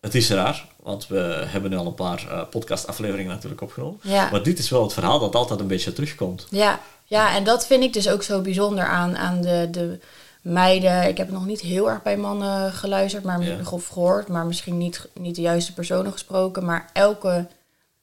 het 0.00 0.14
is 0.14 0.30
raar, 0.30 0.66
want 0.82 1.06
we 1.06 1.44
hebben 1.46 1.70
nu 1.70 1.76
al 1.76 1.86
een 1.86 1.94
paar 1.94 2.26
eh, 2.28 2.42
podcastafleveringen 2.50 3.32
natuurlijk 3.34 3.60
opgenomen. 3.60 4.00
Ja. 4.02 4.28
Maar 4.30 4.42
dit 4.42 4.58
is 4.58 4.70
wel 4.70 4.82
het 4.82 4.92
verhaal 4.92 5.18
dat 5.18 5.34
altijd 5.34 5.60
een 5.60 5.66
beetje 5.66 5.92
terugkomt. 5.92 6.46
ja, 6.50 6.80
ja, 7.04 7.34
en 7.34 7.44
dat 7.44 7.66
vind 7.66 7.82
ik 7.82 7.92
dus 7.92 8.08
ook 8.08 8.22
zo 8.22 8.40
bijzonder 8.40 8.84
aan, 8.84 9.16
aan 9.16 9.40
de, 9.40 9.68
de 9.70 9.98
meiden. 10.42 11.08
Ik 11.08 11.16
heb 11.16 11.30
nog 11.30 11.46
niet 11.46 11.60
heel 11.60 11.90
erg 11.90 12.02
bij 12.02 12.16
mannen 12.16 12.72
geluisterd 12.72 13.24
maar, 13.24 13.42
Ja. 13.42 13.56
of 13.70 13.86
gehoord, 13.86 14.28
maar 14.28 14.46
misschien 14.46 14.78
niet, 14.78 15.08
niet 15.14 15.34
de 15.34 15.40
juiste 15.40 15.74
personen 15.74 16.12
gesproken. 16.12 16.64
Maar 16.64 16.90
elke 16.92 17.46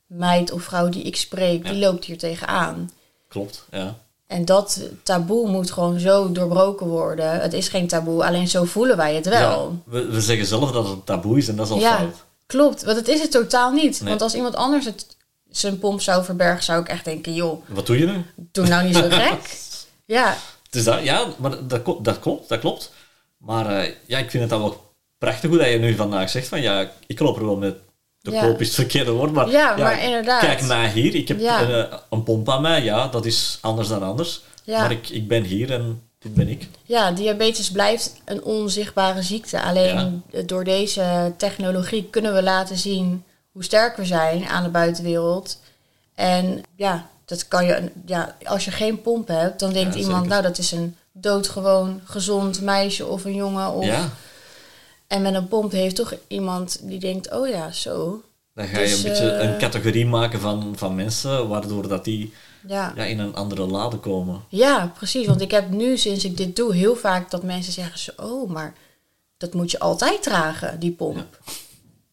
meid 0.05 0.51
of 0.51 0.63
vrouw 0.63 0.89
die 0.89 1.03
ik 1.03 1.15
spreek, 1.15 1.65
die 1.65 1.75
loopt 1.79 2.05
hier 2.05 2.17
tegenaan. 2.17 2.91
Klopt, 3.27 3.65
ja. 3.71 3.95
En 4.27 4.45
dat 4.45 4.79
taboe 5.03 5.49
moet 5.49 5.71
gewoon 5.71 5.99
zo 5.99 6.31
doorbroken 6.31 6.87
worden. 6.87 7.41
Het 7.41 7.53
is 7.53 7.67
geen 7.67 7.87
taboe, 7.87 8.25
alleen 8.25 8.47
zo 8.47 8.63
voelen 8.63 8.97
wij 8.97 9.15
het 9.15 9.25
wel. 9.25 9.81
Ja, 9.85 9.91
we, 9.91 10.05
we 10.05 10.21
zeggen 10.21 10.45
zelf 10.45 10.71
dat 10.71 10.83
het 10.83 10.93
een 10.93 11.03
taboe 11.03 11.37
is 11.37 11.47
en 11.47 11.55
dat 11.55 11.65
is 11.65 11.71
al 11.71 11.79
Ja, 11.79 11.97
fout. 11.97 12.15
klopt. 12.45 12.83
Want 12.83 12.97
het 12.97 13.07
is 13.07 13.21
het 13.21 13.31
totaal 13.31 13.71
niet. 13.71 13.99
Nee. 13.99 14.09
Want 14.09 14.21
als 14.21 14.35
iemand 14.35 14.55
anders 14.55 14.85
het, 14.85 15.17
zijn 15.49 15.79
pomp 15.79 16.01
zou 16.01 16.23
verbergen, 16.23 16.63
zou 16.63 16.81
ik 16.81 16.87
echt 16.89 17.05
denken... 17.05 17.33
joh, 17.33 17.61
Wat 17.67 17.85
doe 17.85 17.99
je 17.99 18.05
nu? 18.05 18.25
doe 18.51 18.67
nou 18.67 18.85
niet 18.85 18.95
zo 18.95 19.07
gek. 19.09 19.57
Ja, 20.05 20.35
dat, 20.69 21.03
ja, 21.03 21.25
maar 21.37 21.67
dat, 21.67 21.85
dat 22.05 22.19
klopt, 22.19 22.49
dat 22.49 22.59
klopt. 22.59 22.91
Maar 23.37 23.65
eh, 23.79 23.93
ja, 24.05 24.17
ik 24.17 24.29
vind 24.29 24.41
het 24.43 24.51
dan 24.51 24.61
wel 24.61 24.93
prachtig 25.17 25.49
hoe 25.49 25.59
dat 25.59 25.69
je 25.69 25.77
nu 25.79 25.95
vandaag 25.95 26.29
zegt 26.29 26.47
van 26.47 26.61
ja, 26.61 26.91
ik 27.07 27.19
loop 27.19 27.37
er 27.37 27.45
wel 27.45 27.55
met 27.57 27.75
de 28.21 28.31
Ja. 28.31 28.41
koop 28.41 28.61
is 28.61 28.67
het 28.67 28.75
verkeerde 28.75 29.11
woord, 29.11 29.31
maar, 29.31 29.49
Ja, 29.49 29.75
maar 29.77 30.03
inderdaad. 30.03 30.39
Kijk 30.41 30.61
naar 30.61 30.89
hier, 30.89 31.15
ik 31.15 31.27
heb 31.27 31.39
Ja. 31.39 31.61
een, 31.61 31.89
eh, 31.89 31.97
een 32.09 32.23
pomp 32.23 32.49
aan 32.49 32.61
mij, 32.61 32.83
ja, 32.83 33.07
dat 33.07 33.25
is 33.25 33.57
anders 33.61 33.87
dan 33.87 34.03
anders. 34.03 34.41
Maar 34.65 34.91
ik, 34.91 35.09
ik 35.09 35.27
ben 35.27 35.43
hier 35.43 35.71
en 35.71 36.01
dit 36.19 36.33
ben 36.33 36.47
ik. 36.47 36.67
ja, 36.83 37.11
diabetes 37.11 37.71
blijft 37.71 38.13
een 38.25 38.43
onzichtbare 38.43 39.21
ziekte. 39.21 39.61
Alleen 39.61 40.23
door 40.45 40.63
deze 40.63 41.33
technologie 41.37 42.07
kunnen 42.09 42.33
we 42.33 42.43
laten 42.43 42.77
zien 42.77 43.23
hoe 43.51 43.63
sterk 43.63 43.97
we 43.97 44.05
zijn 44.05 44.45
aan 44.47 44.63
de 44.63 44.69
buitenwereld. 44.69 45.59
En 46.15 46.61
ja, 46.75 47.09
dat 47.25 47.47
kan 47.47 47.65
je, 47.65 47.91
ja 48.05 48.35
als 48.43 48.65
je 48.65 48.71
geen 48.71 49.01
pomp 49.01 49.27
hebt, 49.27 49.59
dan 49.59 49.73
denkt 49.73 49.95
iemand, 49.95 50.15
zeker. 50.15 50.29
nou 50.29 50.41
dat 50.41 50.57
is 50.57 50.71
een 50.71 50.95
doodgewoon 51.11 52.01
gezond 52.03 52.61
meisje 52.61 53.05
of 53.05 53.25
een 53.25 53.35
jongen. 53.35 53.71
Of, 53.71 53.85
En 55.07 55.21
met 55.21 55.33
een 55.33 55.47
pomp 55.47 55.71
heeft 55.71 55.95
toch 55.95 56.13
iemand 56.27 56.79
die 56.81 56.99
denkt, 56.99 57.31
oh 57.31 57.47
ja, 57.47 57.71
zo. 57.71 58.21
dan 58.53 58.67
ga 58.67 58.79
je 58.79 58.85
Dus, 58.85 58.97
een 58.97 59.09
beetje 59.09 59.29
eh, 59.31 59.49
een 59.49 59.57
categorie 59.57 60.05
maken 60.05 60.39
van, 60.39 60.73
van 60.77 60.95
mensen, 60.95 61.47
waardoor 61.47 61.87
dat 61.87 62.03
die 62.03 62.33
Ja. 62.67 62.93
ja, 62.95 63.03
in 63.03 63.19
een 63.19 63.35
andere 63.35 63.65
lade 63.65 63.97
komen. 63.97 64.41
ja, 64.49 64.91
precies. 64.97 65.27
Want 65.27 65.41
ik 65.41 65.51
heb 65.51 65.69
nu, 65.69 65.97
sinds 65.97 66.25
ik 66.25 66.37
dit 66.37 66.55
doe, 66.55 66.73
heel 66.75 66.95
vaak 66.95 67.31
dat 67.31 67.43
mensen 67.43 67.73
zeggen, 67.73 67.99
zo, 67.99 68.11
oh, 68.17 68.49
maar 68.49 68.73
dat 69.37 69.53
moet 69.53 69.71
je 69.71 69.79
altijd 69.79 70.23
dragen, 70.23 70.79
die 70.79 70.91
pomp. 70.91 71.39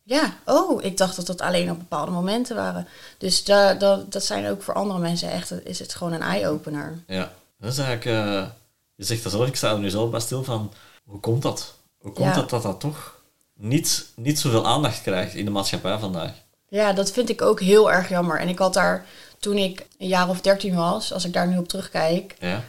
Ja, 0.03 0.37
oh, 0.45 0.85
ik 0.85 0.97
dacht 0.97 1.17
dat 1.17 1.27
dat 1.27 1.41
alleen 1.41 1.71
op 1.71 1.79
bepaalde 1.79 2.11
momenten 2.11 2.57
waren. 2.57 2.87
Dus 3.19 3.45
da, 3.45 3.75
da- 3.75 4.05
dat 4.09 4.25
zijn 4.25 4.47
ook 4.51 4.63
voor 4.63 4.75
andere 4.75 4.99
mensen 5.01 5.31
echt, 5.31 5.67
is 5.67 5.79
het 5.79 5.95
gewoon 5.95 6.13
een 6.13 6.23
eye-opener. 6.23 7.03
Ja, 7.07 7.33
dat 7.59 7.73
is 7.73 7.79
eigenlijk... 7.79 8.07
eh, 8.27 8.47
je 8.95 9.05
zegt 9.05 9.23
dat 9.23 9.33
zelf, 9.33 9.47
ik 9.49 9.57
sta 9.57 9.73
er 9.73 9.79
nu 9.79 9.91
zelf 9.91 10.11
bij 10.11 10.21
stil 10.21 10.45
van... 10.45 10.73
Hoe 11.05 11.21
komt 11.21 11.43
dat? 11.43 11.75
Hoe 12.05 12.13
komt 12.13 12.35
Ja. 12.35 12.41
het 12.41 12.51
dat 12.51 12.63
dat 12.63 12.81
toch 12.81 13.21
niet, 13.55 14.07
niet 14.17 14.39
zoveel 14.39 14.67
aandacht 14.67 15.03
krijgt 15.03 15.35
in 15.35 15.45
de 15.45 15.51
maatschappij 15.51 15.99
vandaag? 15.99 16.31
Ja, 16.69 16.93
dat 16.93 17.11
vind 17.13 17.29
ik 17.29 17.43
ook 17.43 17.61
heel 17.61 17.93
erg 17.93 18.09
jammer. 18.09 18.39
En 18.41 18.49
ik 18.49 18.59
had 18.59 18.75
daar, 18.75 19.07
toen 19.39 19.57
ik 19.57 19.87
een 19.99 20.07
jaar 20.09 20.29
of 20.29 20.41
dertien 20.41 20.75
was, 20.75 21.13
als 21.13 21.25
ik 21.25 21.33
daar 21.33 21.49
nu 21.49 21.57
op 21.59 21.69
terugkijk, 21.69 22.37
Ja, 22.41 22.63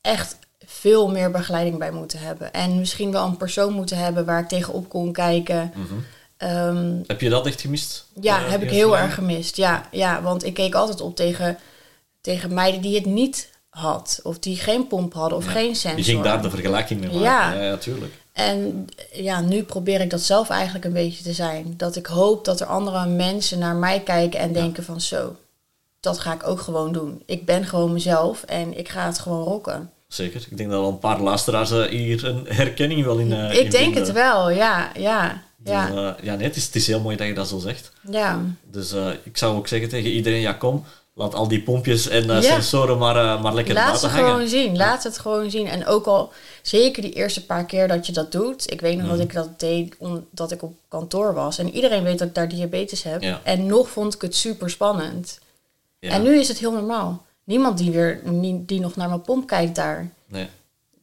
echt 0.00 0.36
veel 0.66 1.10
meer 1.10 1.30
begeleiding 1.30 1.78
bij 1.78 1.90
moeten 1.90 2.18
hebben. 2.18 2.52
En 2.52 2.78
misschien 2.78 3.12
wel 3.12 3.26
een 3.26 3.36
persoon 3.36 3.72
moeten 3.72 3.96
hebben 3.96 4.24
waar 4.24 4.40
ik 4.40 4.48
tegenop 4.48 4.88
kon 4.88 5.12
kijken. 5.12 5.72
Ehm, 6.36 6.96
Heb 7.06 7.20
je 7.20 7.28
dat 7.28 7.46
echt 7.46 7.60
gemist? 7.60 8.06
ja, 8.20 8.44
Eh, 8.44 8.50
heb 8.50 8.62
ik 8.62 8.70
heel 8.70 8.98
erg 8.98 9.14
gemist. 9.14 9.56
Ja, 9.56 9.88
ja, 9.90 10.22
want 10.22 10.44
ik 10.44 10.54
keek 10.54 10.74
altijd 10.74 11.00
op 11.00 11.16
tegen, 11.16 11.58
tegen 12.20 12.54
meiden 12.54 12.80
die 12.80 12.94
het 12.94 13.06
niet 13.06 13.50
had. 13.68 14.20
Of 14.22 14.38
die 14.38 14.56
geen 14.56 14.86
pomp 14.86 15.12
hadden 15.14 15.38
of 15.38 15.46
geen 15.46 15.76
sensor. 15.76 15.98
Je 15.98 16.04
ging 16.04 16.22
daar 16.22 16.42
de 16.42 16.50
vergelijking 16.50 17.00
mee 17.00 17.08
maken. 17.08 17.22
Ja. 17.24 17.52
Ja, 17.52 17.62
ja, 17.62 17.76
tuurlijk. 17.76 18.12
En 18.34 18.86
ja, 19.12 19.40
nu 19.40 19.62
probeer 19.62 20.00
ik 20.00 20.10
dat 20.10 20.20
zelf 20.20 20.48
eigenlijk 20.50 20.84
een 20.84 20.92
beetje 20.92 21.24
te 21.24 21.32
zijn. 21.32 21.74
Dat 21.76 21.96
ik 21.96 22.06
hoop 22.06 22.44
dat 22.44 22.60
er 22.60 22.66
andere 22.66 23.06
mensen 23.06 23.58
naar 23.58 23.74
mij 23.76 24.00
kijken 24.00 24.40
en 24.40 24.52
denken 24.52 24.84
van 24.84 25.00
zo, 25.00 25.36
dat 26.00 26.18
ga 26.18 26.32
ik 26.32 26.46
ook 26.46 26.60
gewoon 26.60 26.92
doen. 26.92 27.22
Ik 27.26 27.44
ben 27.46 27.64
gewoon 27.64 27.92
mezelf 27.92 28.42
en 28.42 28.78
ik 28.78 28.88
ga 28.88 29.06
het 29.06 29.18
gewoon 29.18 29.42
rocken. 29.44 29.90
Zeker. 30.08 30.46
Ik 30.50 30.56
denk 30.56 30.70
dat 30.70 30.80
al 30.82 30.88
een 30.88 30.98
paar 30.98 31.20
luisteraars 31.20 31.70
eh, 31.70 31.82
hier 31.82 32.24
een 32.24 32.46
herkenning 32.62 33.04
wel 33.04 33.18
in 33.18 33.32
eh, 33.32 33.54
in 33.54 33.64
ik 33.64 33.70
denk 33.70 33.84
vinden. 33.84 34.02
het 34.02 34.12
wel, 34.12 34.50
ja, 34.50 34.90
ja, 34.98 35.42
Dus, 35.56 35.72
ja, 35.72 35.88
eh, 35.88 36.24
ja, 36.24 36.34
nee, 36.34 36.46
het 36.46 36.56
is, 36.56 36.64
het 36.66 36.74
is 36.76 36.86
heel 36.86 37.00
mooi 37.00 37.16
dat 37.16 37.26
je 37.26 37.34
dat 37.34 37.48
zo 37.48 37.58
zegt. 37.58 37.92
ja. 38.10 38.40
Dus 38.70 38.92
eh, 38.92 39.08
ik 39.22 39.36
zou 39.36 39.56
ook 39.56 39.68
zeggen 39.68 39.88
tegen 39.88 40.10
iedereen, 40.10 40.40
ja 40.40 40.52
kom, 40.52 40.84
laat 41.14 41.34
al 41.34 41.48
die 41.48 41.62
pompjes 41.62 42.08
en 42.08 42.30
eh, 42.30 42.42
Ja. 42.42 42.52
sensoren 42.52 42.98
maar, 42.98 43.16
eh, 43.16 43.42
maar 43.42 43.54
lekker 43.54 43.74
Laat 43.74 43.86
buiten 43.86 44.08
het 44.10 44.18
gewoon 44.18 44.48
zien. 44.48 44.76
Laat 44.76 45.02
het 45.04 45.18
gewoon 45.18 45.50
zien. 45.50 45.66
En 45.66 45.86
ook 45.86 46.06
al 46.06 46.32
zeker 46.62 47.02
die 47.02 47.12
eerste 47.12 47.46
paar 47.46 47.64
keer 47.64 47.88
dat 47.88 48.06
je 48.06 48.12
dat 48.12 48.32
doet. 48.32 48.72
Ik 48.72 48.80
weet 48.80 48.96
nog 48.96 49.06
Mhm. 49.06 49.16
dat 49.16 49.24
ik 49.24 49.32
dat 49.32 49.60
deed 49.60 49.94
omdat 49.98 50.50
ik 50.50 50.62
op 50.62 50.74
kantoor 50.88 51.34
was. 51.34 51.58
En 51.58 51.70
iedereen 51.70 52.02
weet 52.02 52.18
dat 52.18 52.28
ik 52.28 52.34
daar 52.34 52.48
diabetes 52.48 53.02
heb. 53.02 53.22
Ja. 53.22 53.40
En 53.42 53.66
nog 53.66 53.88
vond 53.88 54.14
ik 54.14 54.20
het 54.22 54.34
super 54.36 54.70
spannend. 54.70 55.38
Ja. 55.98 56.10
En 56.10 56.22
nu 56.22 56.38
is 56.38 56.48
het 56.48 56.58
heel 56.58 56.72
normaal. 56.72 57.24
Niemand 57.44 57.78
die, 57.78 57.90
weer, 57.90 58.20
die 58.66 58.80
nog 58.80 58.96
naar 58.96 59.08
mijn 59.08 59.22
pomp 59.22 59.46
kijkt 59.46 59.74
daar. 59.74 60.10
Nee. 60.26 60.48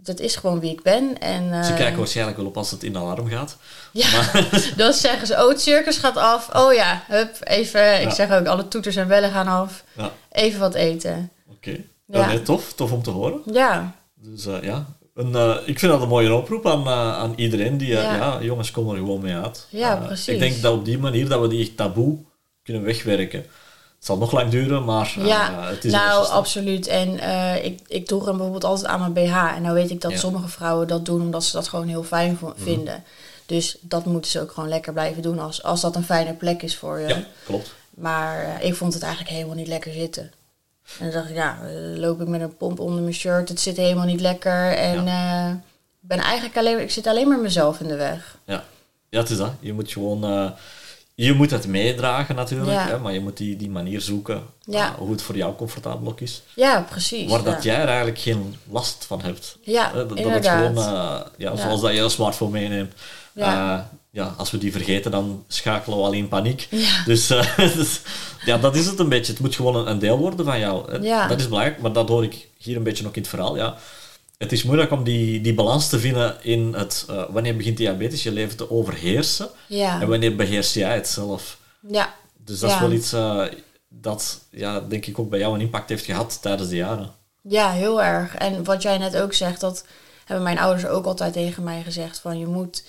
Dat 0.04 0.20
is 0.20 0.36
gewoon 0.36 0.60
wie 0.60 0.72
ik 0.72 0.82
ben. 0.82 1.20
En, 1.20 1.52
eh, 1.54 1.64
Ze 1.64 1.74
kijken 1.74 1.98
waarschijnlijk 1.98 2.38
wel 2.38 2.46
op 2.46 2.58
als 2.58 2.72
het 2.72 2.84
in 2.84 2.98
alarm 2.98 3.28
gaat. 3.28 3.58
Ja, 3.92 4.32
dan 4.78 4.94
zeggen 4.94 5.28
ze, 5.28 5.34
oh 5.34 5.50
het 5.50 5.62
circus 5.62 5.98
gaat 5.98 6.18
af. 6.18 6.50
Oh 6.56 6.74
ja, 6.74 7.04
hup, 7.08 7.36
even. 7.44 8.02
Ik 8.02 8.10
zeg 8.12 8.32
ook, 8.32 8.46
alle 8.46 8.68
toeters 8.68 8.96
en 8.96 9.08
bellen 9.08 9.32
gaan 9.32 9.48
af. 9.48 9.84
Ja, 9.98 10.12
Even 10.32 10.60
wat 10.60 10.74
eten. 10.74 11.30
oké. 11.52 11.70
Ja. 12.06 12.20
Ja. 12.20 12.28
nee, 12.28 12.42
tof, 12.42 12.74
tof 12.74 12.92
om 12.92 13.04
te 13.04 13.10
horen. 13.10 13.42
Ja, 13.54 13.96
Dus 14.16 14.46
eh, 14.46 14.62
ja, 14.62 14.86
een, 15.16 15.36
eh, 15.36 15.56
ik 15.66 15.80
vind 15.80 15.92
dat 15.92 16.02
een 16.02 16.08
mooie 16.08 16.34
oproep 16.34 16.68
aan, 16.68 16.86
eh, 16.88 16.92
aan 17.18 17.34
iedereen 17.36 17.78
die, 17.78 17.98
eh, 17.98 18.04
Ja. 18.04 18.16
ja. 18.16 18.38
jongens, 18.42 18.72
kom 18.72 18.90
er 18.90 18.96
gewoon 18.96 19.22
mee 19.22 19.36
uit. 19.36 19.68
Ja, 19.70 19.96
Eh, 20.00 20.06
precies. 20.06 20.28
Ik 20.34 20.40
denk 20.40 20.62
dat 20.62 20.74
op 20.74 20.86
die 20.86 20.98
manier 20.98 21.28
dat 21.30 21.42
we 21.42 21.48
die 21.48 21.76
taboe 21.76 22.18
kunnen 22.64 22.84
wegwerken. 22.84 23.46
Het 24.02 24.10
zal 24.10 24.20
nog 24.20 24.32
lang 24.32 24.50
duren, 24.50 24.86
maar 24.86 25.14
eh, 25.18 25.26
Ja, 25.26 25.64
het 25.70 25.86
is 25.86 25.92
nou 25.92 26.28
absoluut. 26.28 26.88
En 26.88 27.20
eh, 27.20 27.66
ik, 27.66 27.80
ik 27.88 28.06
droeg 28.08 28.24
hem 28.26 28.34
bijvoorbeeld 28.34 28.64
altijd 28.64 28.88
aan 28.88 29.00
mijn 29.00 29.14
BH. 29.14 29.56
En 29.56 29.62
nou 29.62 29.74
weet 29.74 29.90
ik 29.90 30.02
dat 30.02 30.12
Ja. 30.12 30.18
sommige 30.18 30.48
vrouwen 30.48 30.88
dat 30.88 31.06
doen 31.06 31.22
omdat 31.22 31.44
ze 31.44 31.52
dat 31.52 31.68
gewoon 31.68 31.88
heel 31.88 32.04
fijn 32.04 32.38
Mhm. 32.42 32.52
vinden. 32.56 33.04
Dus 33.46 33.78
dat 33.82 34.06
moeten 34.06 34.32
ze 34.32 34.42
ook 34.42 34.52
gewoon 34.52 34.70
lekker 34.70 34.94
blijven 34.94 35.22
doen 35.22 35.40
als, 35.40 35.64
als 35.64 35.82
dat 35.82 35.96
een 35.96 36.04
fijne 36.04 36.34
plek 36.34 36.62
is 36.62 36.78
voor 36.78 37.00
je. 37.00 37.08
Ja, 37.08 37.24
klopt. 37.46 37.74
Maar 37.90 38.44
eh, 38.44 38.66
ik 38.68 38.76
vond 38.76 38.94
het 38.94 39.04
eigenlijk 39.04 39.34
helemaal 39.34 39.56
niet 39.56 39.68
lekker 39.68 39.92
zitten. 39.94 40.32
En 41.00 41.06
dan 41.06 41.12
dacht 41.12 41.30
ik, 41.30 41.36
ja, 41.36 41.58
eh, 41.64 41.98
loop 42.00 42.22
ik 42.22 42.28
met 42.28 42.42
een 42.42 42.58
pomp 42.58 42.80
onder 42.80 43.02
mijn 43.02 43.14
shirt. 43.14 43.50
Het 43.50 43.60
zit 43.60 43.78
helemaal 43.78 44.06
niet 44.06 44.22
lekker. 44.22 44.72
En 44.78 45.08
eh, 45.08 45.52
ben 46.00 46.18
eigenlijk 46.20 46.58
alleen, 46.58 46.80
ik 46.82 46.92
zit 46.92 47.08
alleen 47.08 47.28
maar 47.28 47.40
mezelf 47.40 47.80
in 47.80 47.88
de 47.88 47.96
weg. 47.96 48.38
Ja. 48.46 48.64
ja, 49.10 49.20
het 49.20 49.30
is 49.30 49.38
dat. 49.38 49.52
Je 49.60 49.74
moet 49.74 49.92
gewoon... 49.92 50.54
eh, 51.22 51.28
je 51.28 51.34
moet 51.34 51.52
het 51.52 51.68
meedragen 51.68 52.36
natuurlijk, 52.36 52.72
Ja. 52.72 52.88
hè, 52.88 52.98
maar 53.00 53.14
je 53.14 53.20
moet 53.20 53.38
die, 53.38 53.56
die 53.58 53.70
manier 53.70 54.02
zoeken 54.02 54.44
Ja. 54.66 54.88
eh, 54.88 54.94
hoe 54.98 55.12
het 55.12 55.22
voor 55.22 55.36
jou 55.38 55.56
comfortabel 55.56 56.08
ook 56.08 56.20
is. 56.22 56.42
Ja, 56.56 56.86
precies. 56.90 57.30
Waar 57.30 57.44
ja. 57.44 57.52
dat 57.52 57.64
jij 57.64 57.76
er 57.76 57.88
eigenlijk 57.88 58.20
geen 58.20 58.56
last 58.70 59.06
van 59.08 59.22
hebt. 59.22 59.58
Ja, 59.62 59.92
Hè, 59.94 60.08
dat, 60.08 60.18
dat 60.18 60.32
het 60.32 60.48
gewoon, 60.48 60.78
eh, 60.78 61.20
ja, 61.38 61.56
zoals 61.56 61.82
dat 61.82 61.94
je 61.94 62.00
een 62.00 62.10
smartphone 62.10 62.52
meeneemt. 62.52 62.94
Ja. 63.34 63.54
Ja. 63.54 63.90
ja, 64.10 64.34
als 64.38 64.52
we 64.52 64.58
die 64.58 64.72
vergeten, 64.72 65.12
dan 65.12 65.44
schakelen 65.48 65.98
we 65.98 66.04
al 66.04 66.12
in 66.12 66.28
paniek. 66.28 66.68
Ja. 66.72 67.04
Dus, 67.06 67.30
eh, 67.30 67.58
dus, 67.78 68.02
ja, 68.46 68.58
dat 68.58 68.76
is 68.76 68.86
het 68.86 69.00
een 69.00 69.10
beetje. 69.10 69.32
Het 69.32 69.42
moet 69.42 69.56
gewoon 69.56 69.76
een, 69.76 69.90
een 69.90 70.00
deel 70.00 70.18
worden 70.18 70.46
van 70.46 70.60
jou. 70.60 70.92
hè. 70.92 70.98
Ja. 70.98 71.28
Dat 71.28 71.40
is 71.40 71.48
belangrijk, 71.48 71.82
maar 71.82 71.94
dat 71.94 72.10
hoor 72.10 72.24
ik 72.24 72.48
hier 72.58 72.76
een 72.76 72.84
beetje 72.84 73.08
ook 73.08 73.16
in 73.16 73.22
het 73.22 73.30
verhaal. 73.30 73.56
Ja. 73.56 73.76
Het 74.42 74.52
is 74.52 74.64
moeilijk 74.64 74.92
om 74.92 75.04
die, 75.04 75.42
die 75.42 75.54
balans 75.54 75.90
te 75.90 76.00
vinden 76.00 76.38
in 76.44 76.74
het... 76.78 77.06
eh, 77.10 77.24
wanneer 77.30 77.56
begint 77.56 77.78
diabetes 77.78 78.24
je 78.24 78.32
leven 78.32 78.58
te 78.58 78.72
overheersen 78.72 79.50
Ja. 79.68 80.02
en 80.02 80.08
wanneer 80.08 80.36
beheers 80.36 80.74
jij 80.74 80.94
het 80.96 81.08
zelf. 81.08 81.58
ja, 81.88 82.14
Dus 82.38 82.60
dat 82.60 82.70
is 82.72 82.80
wel 82.80 82.92
iets 82.92 83.14
eh, 83.14 83.44
dat, 83.90 84.40
ja, 84.50 84.80
denk 84.80 85.06
ik, 85.06 85.20
ook 85.20 85.30
bij 85.30 85.40
jou 85.40 85.54
een 85.56 85.62
impact 85.62 85.90
heeft 85.90 86.06
gehad 86.06 86.42
tijdens 86.42 86.70
de 86.70 86.76
jaren. 86.76 87.12
Ja, 87.42 87.72
heel 87.72 88.02
erg. 88.04 88.36
En 88.36 88.64
wat 88.64 88.82
jij 88.82 88.98
net 88.98 89.18
ook 89.18 89.34
zegt, 89.34 89.60
dat 89.62 89.86
hebben 90.26 90.46
mijn 90.46 90.60
ouders 90.60 90.86
ook 90.88 91.06
altijd 91.06 91.34
tegen 91.34 91.64
mij 91.64 91.82
gezegd. 91.84 92.20
Van 92.20 92.40
je 92.40 92.48
moet, 92.48 92.84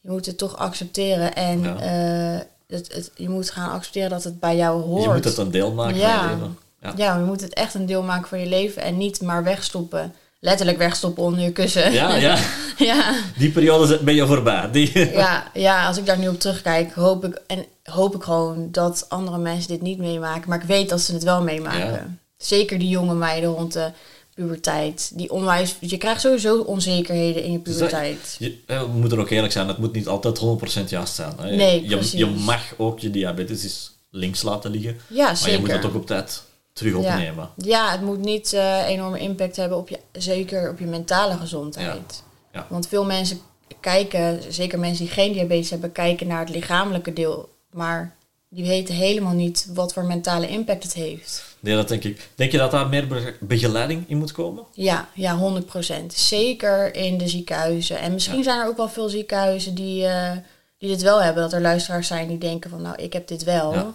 je 0.00 0.10
moet 0.10 0.26
het 0.26 0.38
toch 0.38 0.56
accepteren. 0.56 1.34
En 1.34 1.62
Ja. 1.62 1.76
eh, 1.80 2.40
het, 2.66 2.94
het, 2.94 3.10
je 3.14 3.28
moet 3.28 3.50
gaan 3.50 3.70
accepteren 3.70 4.10
dat 4.10 4.24
het 4.24 4.40
bij 4.40 4.56
jou 4.56 4.82
hoort. 4.82 5.02
Je 5.02 5.08
moet 5.08 5.24
het 5.24 5.36
een 5.38 5.50
deel 5.50 5.72
maken 5.72 6.00
van 6.00 6.10
je 6.10 6.28
leven. 6.30 6.58
Ja. 6.82 6.92
Ja, 6.96 7.16
je 7.18 7.24
moet 7.24 7.40
het 7.40 7.54
echt 7.54 7.74
een 7.74 7.86
deel 7.86 8.02
maken 8.02 8.28
van 8.28 8.40
je 8.40 8.46
leven. 8.46 8.82
En 8.82 8.96
niet 8.96 9.22
maar 9.22 9.44
wegstoppen. 9.44 10.14
Letterlijk 10.44 10.78
wegstoppen 10.78 11.22
onder 11.22 11.40
je 11.40 11.52
kussen. 11.52 11.92
Ja, 11.92 12.14
ja, 12.16 12.38
ja. 12.78 13.14
die 13.38 13.50
periode 13.50 13.98
ben 14.02 14.14
je 14.14 14.26
voorbij. 14.26 14.68
Die, 14.72 14.98
Ja, 15.24 15.50
ja, 15.54 15.86
als 15.86 15.96
ik 15.96 16.06
daar 16.06 16.18
nu 16.18 16.28
op 16.28 16.40
terugkijk, 16.40 16.92
hoop 16.92 17.24
ik, 17.24 17.40
en 17.46 17.64
hoop 17.82 18.14
ik 18.14 18.22
gewoon 18.22 18.68
dat 18.70 19.06
andere 19.08 19.38
mensen 19.38 19.68
dit 19.68 19.82
niet 19.82 19.98
meemaken. 19.98 20.48
Maar 20.48 20.60
ik 20.60 20.66
weet 20.68 20.88
dat 20.88 21.00
ze 21.00 21.12
het 21.12 21.22
wel 21.22 21.42
meemaken. 21.42 21.78
Ja. 21.92 22.06
Zeker 22.36 22.78
die 22.78 22.88
jonge 22.88 23.14
meiden 23.14 23.50
rond 23.50 23.72
de 23.72 23.90
puberteit. 24.34 25.10
Die 25.14 25.30
onwijs, 25.30 25.74
je 25.80 25.96
krijgt 25.96 26.20
sowieso 26.20 26.58
onzekerheden 26.60 27.42
in 27.42 27.52
je 27.52 27.62
dat- 27.62 27.72
puberteit. 27.74 28.36
je, 28.38 28.58
eh, 28.66 28.80
we 28.80 28.86
moeten 28.98 29.18
ook 29.20 29.30
eerlijk 29.30 29.52
zijn, 29.52 29.68
het 29.68 29.78
moet 29.78 29.92
niet 29.92 30.06
altijd 30.08 30.38
100% 30.38 30.90
juist 30.90 31.14
zijn. 31.14 31.32
Hè. 31.40 31.56
Nee, 31.56 31.88
je, 31.88 31.96
precies. 31.96 32.18
je 32.18 32.26
mag 32.26 32.62
ook 32.76 32.98
je 32.98 33.10
diabetes 33.10 33.92
links 34.10 34.42
laten 34.42 34.70
liggen, 34.70 34.96
Ja, 35.06 35.24
maar 35.24 35.36
zeker. 35.36 35.52
je 35.52 35.58
moet 35.60 35.70
het 35.72 35.84
ook 35.84 35.94
op 35.94 36.06
tijd 36.06 36.42
terug 36.74 36.94
opnemen. 36.94 37.50
Ja, 37.56 37.90
het 37.90 38.00
moet 38.02 38.18
niet 38.18 38.52
eh, 38.52 38.86
enorme 38.88 39.18
impact 39.18 39.56
hebben 39.56 39.78
op 39.78 39.88
je, 39.88 39.98
zeker 40.12 40.70
op 40.70 40.78
je 40.78 40.86
mentale 40.86 41.36
gezondheid. 41.36 42.22
Ja. 42.52 42.60
Ja. 42.60 42.66
Want 42.70 42.88
veel 42.88 43.04
mensen 43.04 43.40
kijken, 43.80 44.40
zeker 44.52 44.78
mensen 44.78 45.04
die 45.04 45.14
geen 45.14 45.32
diabetes 45.32 45.70
hebben, 45.70 45.92
kijken 45.92 46.26
naar 46.26 46.40
het 46.40 46.48
lichamelijke 46.48 47.12
deel. 47.12 47.48
Maar 47.70 48.14
die 48.48 48.64
weten 48.66 48.94
helemaal 48.94 49.32
niet 49.32 49.68
wat 49.74 49.92
voor 49.92 50.04
mentale 50.04 50.48
impact 50.48 50.82
het 50.82 50.92
heeft. 50.94 51.44
Nee, 51.60 51.74
dat 51.74 51.88
denk 51.88 52.04
ik. 52.04 52.28
Denk 52.34 52.52
je 52.52 52.58
dat 52.58 52.70
daar 52.70 52.88
meer 52.88 53.06
be- 53.06 53.36
begeleiding 53.40 54.04
in 54.08 54.18
moet 54.18 54.32
komen? 54.32 54.64
Ja, 54.72 55.08
ja, 55.14 55.38
100%. 55.38 56.14
Zeker 56.14 56.94
in 56.94 57.18
de 57.18 57.28
ziekenhuizen. 57.28 57.98
En 57.98 58.12
misschien 58.12 58.42
zijn 58.42 58.60
er 58.60 58.66
ook 58.68 58.76
wel 58.76 58.88
veel 58.88 59.08
ziekenhuizen 59.08 59.74
die, 59.74 60.06
eh, 60.06 60.32
die 60.78 60.88
dit 60.88 61.02
wel 61.02 61.22
hebben. 61.22 61.42
Dat 61.42 61.52
er 61.52 61.60
luisteraars 61.60 62.06
zijn 62.06 62.28
die 62.28 62.38
denken 62.38 62.70
van, 62.70 62.82
nou, 62.82 62.96
ik 63.02 63.12
heb 63.12 63.28
dit 63.28 63.44
wel. 63.44 63.94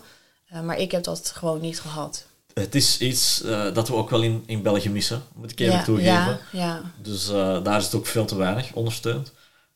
Eh, 0.49 0.61
maar 0.61 0.77
ik 0.79 0.91
heb 0.91 1.03
dat 1.03 1.31
gewoon 1.35 1.61
niet 1.61 1.79
gehad. 1.79 2.25
Het 2.53 2.75
is 2.75 2.97
iets 2.99 3.41
eh, 3.43 3.73
dat 3.73 3.88
we 3.88 3.93
ook 3.93 4.09
wel 4.09 4.21
in, 4.21 4.43
in 4.45 4.62
België 4.62 4.89
missen, 4.89 5.23
moet 5.33 5.51
ik 5.51 5.59
ja, 5.59 5.83
toegeven. 5.83 6.12
ja, 6.12 6.39
ja. 6.51 6.81
Dus 7.01 7.29
eh, 7.29 7.63
daar 7.63 7.77
is 7.77 7.85
het 7.85 7.95
ook 7.95 8.05
veel 8.05 8.25
te 8.25 8.35
weinig 8.35 8.73
ondersteund. 8.73 9.31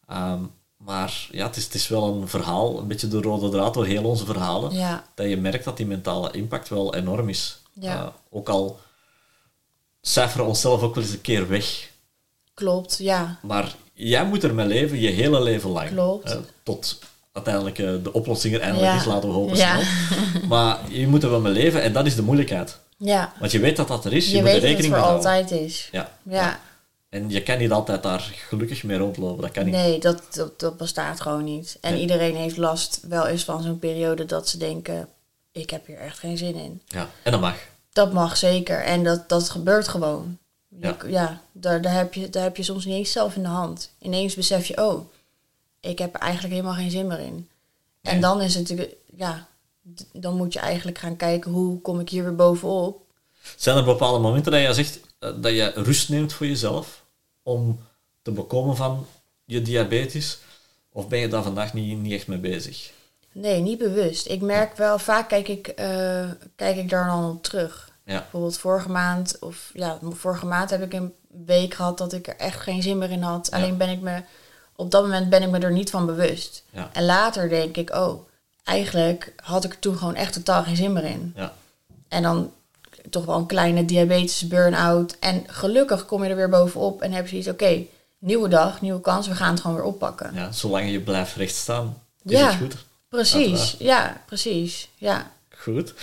Ehm, 0.07 0.39
maar 0.77 1.27
ja, 1.31 1.45
het 1.45 1.55
is, 1.55 1.63
het 1.63 1.73
is 1.73 1.87
wel 1.87 2.15
een 2.21 2.27
verhaal, 2.27 2.79
een 2.79 2.87
beetje 2.87 3.07
de 3.07 3.21
rode 3.21 3.49
draad 3.49 3.73
door 3.73 3.85
heel 3.85 4.03
onze 4.03 4.25
verhalen. 4.25 5.01
Dat 5.15 5.29
je 5.29 5.37
merkt 5.37 5.65
dat 5.65 5.77
die 5.77 5.85
mentale 5.85 6.31
impact 6.31 6.69
wel 6.69 6.95
enorm 6.95 7.29
is. 7.29 7.57
Ja. 7.73 7.99
Eh, 8.01 8.07
ook 8.29 8.49
al 8.49 8.79
cijferen 10.01 10.43
we 10.43 10.49
onszelf 10.49 10.81
ook 10.81 10.95
wel 10.95 11.03
eens 11.03 11.13
een 11.13 11.21
keer 11.21 11.47
weg. 11.49 11.89
klopt. 12.53 12.97
Ja, 12.97 13.39
Maar 13.41 13.75
jij 13.93 14.25
moet 14.25 14.43
ermee 14.43 14.65
leven, 14.67 14.99
je 14.99 15.09
hele 15.09 15.41
leven 15.41 15.69
lang. 15.69 15.89
Klopt. 15.89 16.37
Tot 16.63 16.99
uiteindelijk 17.33 17.79
eh, 17.79 17.93
de 18.03 18.13
oplossing 18.13 18.53
er 18.53 18.61
eindelijk 18.61 18.93
is, 18.95 19.05
laten 19.05 19.29
we 19.29 19.35
hopen 19.35 19.57
snel. 19.57 19.81
Maar 20.47 20.79
je 20.89 21.07
moet 21.07 21.23
er 21.23 21.29
wel 21.29 21.39
mee 21.41 21.53
leven 21.53 21.81
en 21.81 21.93
dat 21.93 22.05
is 22.05 22.15
de 22.15 22.21
moeilijkheid. 22.23 22.77
ja. 22.97 23.33
Want 23.39 23.51
je 23.51 23.59
weet 23.59 23.75
dat 23.75 23.87
dat 23.87 24.05
er 24.05 24.13
is, 24.13 24.25
je, 24.29 24.35
Je, 24.35 24.41
moet 24.41 24.51
er 24.51 24.53
weet 24.53 24.61
dat 24.61 24.69
het 24.71 24.79
rekening 24.79 25.01
voor 25.01 25.09
mee 25.09 25.15
altijd 25.17 25.51
is. 25.51 25.89
Ja. 25.91 26.11
Ja, 26.23 26.59
En 27.09 27.29
je 27.29 27.43
kan 27.43 27.57
niet 27.57 27.71
altijd 27.71 28.03
daar 28.03 28.31
gelukkig 28.47 28.83
mee 28.83 28.97
rondlopen, 28.97 29.41
dat 29.41 29.51
kan 29.51 29.65
niet. 29.65 29.73
nee, 29.73 29.99
dat, 29.99 30.21
dat, 30.31 30.59
dat 30.59 30.77
bestaat 30.77 31.21
gewoon 31.21 31.43
niet. 31.43 31.77
En 31.81 31.91
Nee. 31.91 32.01
iedereen 32.01 32.35
heeft 32.35 32.57
last 32.57 32.99
wel 33.07 33.27
eens 33.27 33.43
van 33.43 33.63
zo'n 33.63 33.79
periode 33.79 34.25
dat 34.25 34.49
ze 34.49 34.57
denken, 34.57 35.07
ik 35.51 35.69
heb 35.69 35.85
hier 35.87 35.97
echt 35.99 36.19
geen 36.19 36.37
zin 36.37 36.55
in. 36.55 36.81
Ja. 36.87 37.07
En 37.23 37.31
dat 37.31 37.41
mag. 37.41 37.55
Dat 37.93 38.13
mag 38.13 38.37
zeker. 38.37 38.79
En 38.83 39.03
dat, 39.03 39.29
dat 39.29 39.49
gebeurt 39.49 39.87
gewoon. 39.87 40.37
Ja. 40.79 40.95
Ja 41.07 41.41
daar, 41.51 41.81
daar, 41.81 41.93
heb 41.93 42.13
je, 42.13 42.29
daar 42.29 42.43
heb 42.43 42.57
je 42.57 42.63
soms 42.63 42.85
niet 42.85 42.95
eens 42.95 43.11
zelf 43.11 43.35
in 43.35 43.41
de 43.43 43.47
hand. 43.49 43.89
Ineens 43.99 44.35
besef 44.35 44.65
je, 44.65 44.85
oh, 44.85 45.05
ik 45.83 45.99
heb 45.99 46.13
er 46.13 46.19
eigenlijk 46.19 46.53
helemaal 46.53 46.75
geen 46.75 46.91
zin 46.91 47.07
meer 47.07 47.19
in. 47.19 47.49
En 48.01 48.21
dan 48.21 48.41
is 48.41 48.55
het 48.55 48.69
natuurlijk, 48.69 48.95
ja, 49.15 49.47
dan 50.11 50.35
moet 50.35 50.53
je 50.53 50.59
eigenlijk 50.59 50.97
gaan 50.97 51.15
kijken 51.15 51.51
hoe 51.51 51.81
kom 51.81 51.99
ik 51.99 52.09
hier 52.09 52.23
weer 52.23 52.35
bovenop. 52.35 53.01
Zijn 53.55 53.77
er 53.77 53.83
bepaalde 53.83 54.19
momenten 54.19 54.51
dat 54.51 54.61
je 54.61 54.73
zegt 54.73 54.99
eh, 55.19 55.29
dat 55.41 55.51
je 55.51 55.71
rust 55.75 56.09
neemt 56.09 56.33
voor 56.33 56.45
jezelf 56.47 57.03
om 57.43 57.79
te 58.21 58.31
bekomen 58.31 58.75
van 58.75 59.05
je 59.45 59.61
diabetes? 59.61 60.39
Of 60.91 61.07
ben 61.07 61.19
je 61.19 61.27
daar 61.27 61.43
vandaag 61.43 61.73
niet, 61.73 61.97
niet 61.97 62.13
echt 62.13 62.27
mee 62.27 62.37
bezig? 62.37 62.91
Nee, 63.31 63.61
niet 63.61 63.77
bewust. 63.77 64.27
Ik 64.27 64.41
merk 64.41 64.77
wel, 64.77 64.99
vaak 64.99 65.29
kijk 65.29 65.47
ik, 65.47 65.67
eh, 65.67 66.29
kijk 66.55 66.77
ik 66.77 66.89
daar 66.89 67.05
dan 67.05 67.29
op 67.29 67.43
terug. 67.43 67.91
Ja. 68.05 68.19
Bijvoorbeeld 68.19 68.57
vorige 68.57 68.89
maand, 68.89 69.39
of 69.39 69.71
ja, 69.73 69.99
vorige 70.09 70.45
maand 70.45 70.69
heb 70.69 70.81
ik 70.81 70.93
een 70.93 71.13
week 71.45 71.73
gehad 71.73 71.97
dat 71.97 72.13
ik 72.13 72.27
er 72.27 72.35
echt 72.37 72.59
geen 72.59 72.81
zin 72.81 72.97
meer 72.97 73.11
in 73.11 73.21
had. 73.21 73.47
Ja. 73.51 73.57
Alleen 73.57 73.77
ben 73.77 73.89
ik 73.89 74.01
me, 74.01 74.21
op 74.75 74.91
dat 74.91 75.01
moment 75.03 75.29
ben 75.29 75.41
ik 75.43 75.49
me 75.49 75.59
er 75.59 75.71
niet 75.71 75.89
van 75.89 76.05
bewust. 76.05 76.63
Ja. 76.69 76.89
En 76.93 77.05
later 77.05 77.49
denk 77.49 77.77
ik, 77.77 77.95
oh, 77.95 78.27
eigenlijk 78.63 79.33
had 79.43 79.63
ik 79.63 79.71
er 79.73 79.79
toen 79.79 79.97
gewoon 79.97 80.15
echt 80.15 80.33
totaal 80.33 80.63
geen 80.63 80.75
zin 80.75 80.93
meer 80.93 81.03
in. 81.03 81.33
Ja. 81.35 81.53
En 82.07 82.23
dan 82.23 82.51
toch 83.09 83.25
wel 83.25 83.35
een 83.37 83.45
kleine 83.45 83.85
diabetes 83.85 84.47
burn-out. 84.47 85.15
En 85.19 85.43
gelukkig 85.47 86.05
kom 86.05 86.23
je 86.23 86.29
er 86.29 86.35
weer 86.35 86.49
bovenop 86.49 87.01
en 87.01 87.11
heb 87.11 87.23
je 87.23 87.29
zoiets, 87.29 87.47
oké, 87.47 87.83
nieuwe 88.17 88.47
dag, 88.49 88.81
nieuwe 88.81 89.01
kans, 89.01 89.27
we 89.27 89.35
gaan 89.35 89.51
het 89.51 89.61
gewoon 89.61 89.75
weer 89.75 89.85
oppakken. 89.85 90.31
ja, 90.33 90.51
zolang 90.51 90.91
je 90.91 90.99
blijft 90.99 91.35
rechtstaan, 91.35 91.97
is 92.23 92.39
Ja. 92.39 92.45
het 92.49 92.55
goed. 92.55 92.75
Precies, 93.09 93.59
Uiteraard. 93.59 93.77
ja, 93.79 94.21
precies, 94.25 94.89
ja. 94.97 95.31
Goed. 95.57 95.93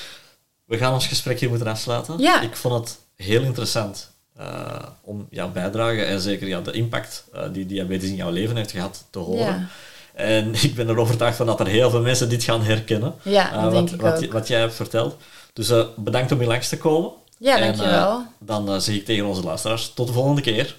We 0.65 0.79
gaan 0.79 0.93
ons 0.93 1.07
gesprek 1.07 1.41
hier 1.41 1.49
moeten 1.49 1.67
afsluiten. 1.67 2.19
Ja. 2.19 2.41
Ik 2.41 2.57
vond 2.57 2.75
het 2.89 2.99
heel 3.17 3.43
interessant 3.43 4.11
eh, 4.41 4.87
om 5.01 5.27
jouw 5.31 5.51
bijdrage 5.51 6.03
en 6.03 6.21
zeker 6.21 6.49
ja, 6.49 6.61
de 6.61 6.73
impact 6.73 7.25
eh, 7.33 7.43
die 7.53 7.67
diabetes 7.67 8.09
in 8.09 8.15
jouw 8.15 8.31
leven 8.31 8.57
heeft 8.57 8.71
gehad 8.71 9.05
te 9.11 9.19
horen. 9.19 9.45
Ja. 9.45 9.67
En 10.15 10.55
ik 10.63 10.75
ben 10.75 10.89
er 10.89 10.99
overtuigd 10.99 11.37
van 11.37 11.47
dat 11.47 11.61
er 11.61 11.67
heel 11.67 11.91
veel 11.91 12.01
mensen 12.01 12.29
dit 12.29 12.45
gaan 12.45 12.63
herkennen. 12.63 13.15
Ja, 13.23 13.71
dat 13.71 13.91
wat, 13.91 14.27
wat, 14.27 14.49
jij 14.49 14.61
hebt 14.61 14.75
verteld. 14.75 15.17
Dus 15.53 15.73
bedankt 15.97 16.33
om 16.33 16.39
hier 16.39 16.49
langs 16.49 16.69
te 16.69 16.79
komen. 16.79 17.11
Ja, 17.39 17.57
En, 17.57 17.67
dankjewel. 17.67 18.23
dan 18.39 18.81
zeg 18.83 18.95
ik 18.95 19.05
tegen 19.05 19.27
onze 19.27 19.43
luisteraars 19.43 19.93
tot 19.95 20.07
de 20.07 20.13
volgende 20.13 20.41
keer. 20.41 20.77